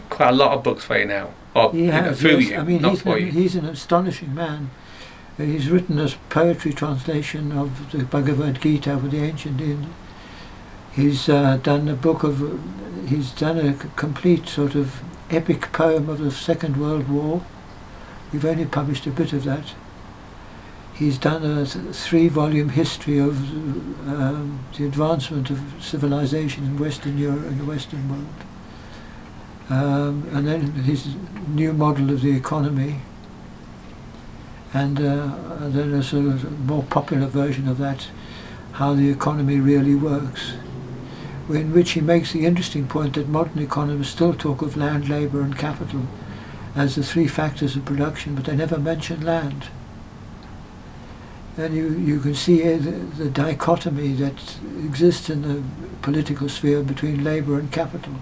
quite 0.08 0.30
a 0.30 0.32
lot 0.32 0.52
of 0.52 0.62
books 0.62 0.84
for 0.84 0.96
you 0.98 1.04
now, 1.04 1.30
or 1.54 1.72
he 1.72 1.86
you 1.86 1.90
know, 1.90 2.14
through 2.14 2.38
yes. 2.38 2.50
you, 2.50 2.56
I 2.56 2.62
mean, 2.62 2.82
not 2.82 2.90
he's, 2.92 3.02
for 3.02 3.16
an, 3.16 3.26
you. 3.26 3.32
he's 3.32 3.54
an 3.56 3.64
astonishing 3.64 4.34
man. 4.34 4.70
He's 5.36 5.68
written 5.70 5.98
a 5.98 6.08
poetry 6.30 6.72
translation 6.72 7.52
of 7.52 7.90
the 7.92 8.04
Bhagavad 8.04 8.60
Gita 8.60 8.96
for 8.98 9.08
the 9.08 9.18
ancient 9.22 9.60
Indian. 9.60 9.92
He's 10.92 11.28
uh, 11.28 11.58
done 11.62 11.88
a 11.88 11.94
book 11.94 12.22
of. 12.22 12.60
He's 13.08 13.30
done 13.30 13.58
a 13.58 13.74
complete 13.96 14.48
sort 14.48 14.74
of 14.74 15.00
epic 15.30 15.72
poem 15.72 16.08
of 16.08 16.18
the 16.18 16.30
Second 16.30 16.76
World 16.76 17.08
War. 17.08 17.44
We've 18.32 18.44
only 18.44 18.66
published 18.66 19.06
a 19.06 19.10
bit 19.10 19.32
of 19.32 19.44
that. 19.44 19.74
He's 20.94 21.16
done 21.16 21.44
a 21.44 21.64
three-volume 21.64 22.70
history 22.70 23.18
of 23.18 23.38
um, 24.08 24.64
the 24.76 24.84
advancement 24.84 25.48
of 25.48 25.60
civilization 25.80 26.64
in 26.64 26.76
Western 26.76 27.16
Europe 27.16 27.44
and 27.44 27.60
the 27.60 27.64
Western 27.64 28.08
world. 28.08 28.26
Um, 29.70 30.28
and 30.32 30.48
then 30.48 30.72
his 30.72 31.14
new 31.46 31.72
model 31.72 32.10
of 32.10 32.22
the 32.22 32.34
economy, 32.34 33.00
and 34.74 34.98
uh, 34.98 35.68
then 35.68 35.92
a 35.94 36.02
sort 36.02 36.26
of 36.26 36.66
more 36.66 36.82
popular 36.82 37.26
version 37.26 37.68
of 37.68 37.78
that, 37.78 38.08
how 38.72 38.94
the 38.94 39.08
economy 39.08 39.60
really 39.60 39.94
works, 39.94 40.54
in 41.48 41.72
which 41.72 41.92
he 41.92 42.00
makes 42.00 42.32
the 42.32 42.44
interesting 42.44 42.86
point 42.86 43.14
that 43.14 43.28
modern 43.28 43.62
economists 43.62 44.12
still 44.12 44.34
talk 44.34 44.60
of 44.60 44.76
land, 44.76 45.08
labour 45.08 45.40
and 45.40 45.56
capital 45.56 46.02
as 46.74 46.94
the 46.94 47.02
three 47.02 47.26
factors 47.26 47.74
of 47.74 47.84
production, 47.84 48.34
but 48.34 48.44
they 48.44 48.54
never 48.54 48.78
mention 48.78 49.24
land. 49.24 49.68
And 51.56 51.74
you, 51.74 51.90
you 51.90 52.20
can 52.20 52.34
see 52.34 52.62
the, 52.62 52.90
the 52.90 53.30
dichotomy 53.30 54.12
that 54.14 54.56
exists 54.84 55.28
in 55.28 55.42
the 55.42 55.62
political 56.02 56.48
sphere 56.48 56.82
between 56.82 57.24
labour 57.24 57.58
and 57.58 57.72
capital, 57.72 58.14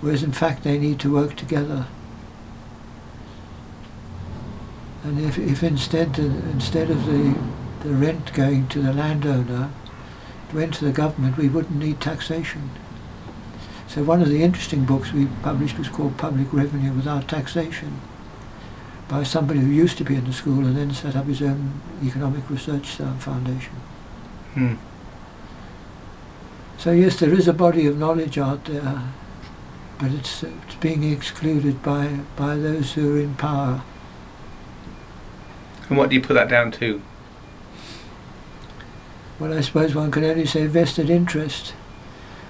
whereas 0.00 0.22
in 0.22 0.32
fact 0.32 0.62
they 0.62 0.78
need 0.78 1.00
to 1.00 1.14
work 1.14 1.36
together. 1.36 1.86
And 5.04 5.20
if, 5.20 5.38
if 5.38 5.62
instead 5.62 6.18
instead 6.18 6.90
of 6.90 7.06
the, 7.06 7.38
the 7.82 7.94
rent 7.94 8.34
going 8.34 8.68
to 8.68 8.82
the 8.82 8.92
landowner, 8.92 9.70
went 10.52 10.74
to 10.74 10.84
the 10.84 10.92
government, 10.92 11.36
we 11.36 11.48
wouldn't 11.48 11.78
need 11.78 12.00
taxation. 12.00 12.70
So 13.86 14.02
one 14.02 14.20
of 14.20 14.28
the 14.28 14.42
interesting 14.42 14.84
books 14.84 15.12
we 15.12 15.26
published 15.42 15.78
was 15.78 15.88
called 15.88 16.18
Public 16.18 16.52
Revenue 16.52 16.92
Without 16.92 17.28
Taxation, 17.28 18.00
by 19.08 19.22
somebody 19.22 19.60
who 19.60 19.70
used 19.70 19.96
to 19.98 20.04
be 20.04 20.14
in 20.14 20.24
the 20.24 20.32
school 20.32 20.66
and 20.66 20.76
then 20.76 20.92
set 20.92 21.16
up 21.16 21.26
his 21.26 21.40
own 21.40 21.80
economic 22.04 22.48
research 22.50 23.00
uh, 23.00 23.14
foundation. 23.14 23.72
Hmm. 24.54 24.74
So 26.76 26.92
yes, 26.92 27.18
there 27.18 27.32
is 27.32 27.48
a 27.48 27.52
body 27.52 27.86
of 27.86 27.98
knowledge 27.98 28.38
out 28.38 28.66
there, 28.66 29.02
but 29.98 30.12
it's, 30.12 30.42
it's 30.42 30.74
being 30.76 31.02
excluded 31.02 31.82
by, 31.82 32.20
by 32.36 32.56
those 32.56 32.92
who 32.92 33.16
are 33.16 33.20
in 33.20 33.34
power. 33.34 33.82
And 35.88 35.96
what 35.96 36.10
do 36.10 36.14
you 36.16 36.22
put 36.22 36.34
that 36.34 36.48
down 36.48 36.70
to? 36.72 37.02
Well, 39.38 39.56
I 39.56 39.60
suppose 39.60 39.94
one 39.94 40.10
can 40.10 40.24
only 40.24 40.46
say 40.46 40.66
vested 40.66 41.10
interest. 41.10 41.74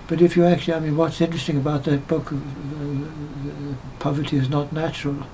But 0.06 0.22
if 0.22 0.36
you 0.36 0.46
actually, 0.46 0.72
I 0.72 0.80
mean, 0.80 0.96
what's 0.96 1.20
interesting 1.20 1.58
about 1.58 1.84
that 1.84 2.08
book, 2.08 2.32
uh, 2.32 2.36
uh, 2.36 3.74
Poverty 3.98 4.38
is 4.38 4.48
Not 4.48 4.72
Natural, 4.72 5.26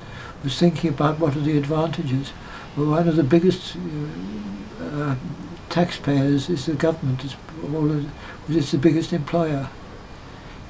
was 0.43 0.59
thinking 0.59 0.91
about 0.91 1.21
what 1.21 1.37
are 1.37 1.41
the 1.41 1.57
advantages. 1.57 2.33
Well, 2.77 2.91
one 2.91 3.07
of 3.07 3.15
the 3.15 3.23
biggest 3.23 3.77
uh, 3.77 4.85
uh, 4.85 5.17
taxpayers 5.69 6.51
is 6.51 6.67
the 6.67 6.75
government. 6.75 7.25
It's, 7.25 7.37
all 7.73 7.89
of, 7.89 8.11
it's 8.49 8.73
the 8.73 8.79
biggest 8.79 9.13
employer. 9.13 9.71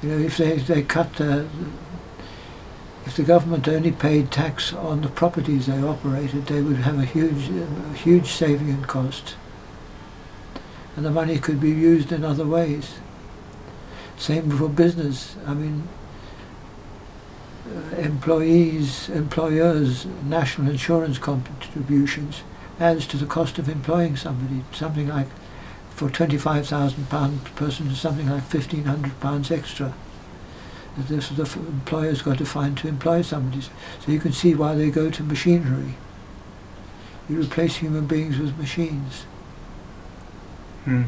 You 0.03 0.09
know, 0.09 0.17
if 0.19 0.37
they, 0.37 0.57
they 0.57 0.83
cut 0.83 1.15
the, 1.15 1.47
if 3.07 3.17
the 3.17 3.23
government 3.23 3.67
only 3.67 3.91
paid 3.91 4.29
tax 4.29 4.71
on 4.71 5.01
the 5.01 5.09
properties 5.09 5.65
they 5.65 5.81
operated, 5.81 6.45
they 6.45 6.61
would 6.61 6.77
have 6.77 6.99
a 6.99 7.05
huge, 7.05 7.49
a 7.49 7.93
huge 7.93 8.27
saving 8.27 8.69
in 8.69 8.85
cost. 8.85 9.35
And 10.95 11.05
the 11.05 11.11
money 11.11 11.37
could 11.39 11.59
be 11.59 11.71
used 11.71 12.11
in 12.11 12.23
other 12.23 12.45
ways. 12.45 12.99
Same 14.17 14.49
for 14.49 14.69
business. 14.69 15.35
I 15.45 15.53
mean, 15.53 15.87
uh, 17.67 17.95
employees, 17.97 19.09
employers, 19.09 20.05
national 20.23 20.69
insurance 20.69 21.17
contributions 21.17 22.43
adds 22.79 23.07
to 23.07 23.17
the 23.17 23.25
cost 23.25 23.57
of 23.57 23.67
employing 23.67 24.15
somebody. 24.15 24.63
Something 24.71 25.07
like, 25.07 25.27
for 25.89 26.09
£25,000 26.09 27.43
per 27.43 27.51
person, 27.51 27.93
something 27.95 28.29
like 28.29 28.43
£1,500 28.49 29.51
extra. 29.51 29.93
This 30.97 31.27
the 31.27 31.43
employer's 31.43 32.21
got 32.21 32.37
to 32.37 32.45
find 32.45 32.77
to 32.77 32.87
employ 32.87 33.21
somebody. 33.21 33.61
So 33.61 34.11
you 34.11 34.19
can 34.19 34.31
see 34.31 34.55
why 34.55 34.75
they 34.75 34.89
go 34.89 35.09
to 35.09 35.23
machinery. 35.23 35.95
You 37.27 37.41
replace 37.41 37.77
human 37.77 38.05
beings 38.05 38.37
with 38.37 38.57
machines. 38.57 39.25
Hmm. 40.85 41.05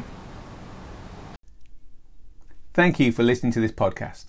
Thank 2.74 3.00
you 3.00 3.12
for 3.12 3.22
listening 3.22 3.52
to 3.52 3.60
this 3.60 3.72
podcast. 3.72 4.26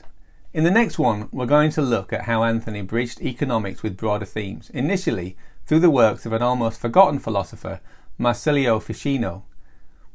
In 0.53 0.65
the 0.65 0.71
next 0.71 0.99
one, 0.99 1.31
we're 1.33 1.47
going 1.47 1.71
to 1.71 1.81
look 1.81 2.13
at 2.13 2.25
how 2.25 2.45
Anthony 2.45 2.83
bridged 2.83 3.23
economics 3.23 3.83
with 3.83 3.97
broader 3.97 4.27
themes, 4.27 4.69
initially 4.75 5.39
through 5.65 5.81
the 5.81 5.89
works 5.89 6.27
of 6.27 6.35
an 6.35 6.43
almost 6.43 6.79
forgotten 6.79 7.19
philosopher, 7.19 7.81
Marsilio 8.19 8.79
Ficino. 8.79 9.45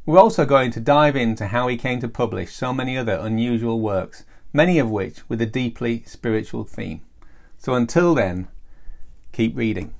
We're 0.05 0.19
also 0.19 0.45
going 0.45 0.69
to 0.69 0.79
dive 0.79 1.15
into 1.15 1.47
how 1.47 1.67
he 1.67 1.77
came 1.77 1.99
to 2.01 2.07
publish 2.07 2.53
so 2.53 2.71
many 2.71 2.95
other 2.95 3.13
unusual 3.19 3.79
works, 3.79 4.25
many 4.53 4.77
of 4.77 4.91
which 4.91 5.27
with 5.27 5.41
a 5.41 5.47
deeply 5.47 6.03
spiritual 6.05 6.63
theme. 6.63 7.01
So 7.57 7.73
until 7.73 8.13
then, 8.13 8.49
keep 9.31 9.57
reading. 9.57 9.95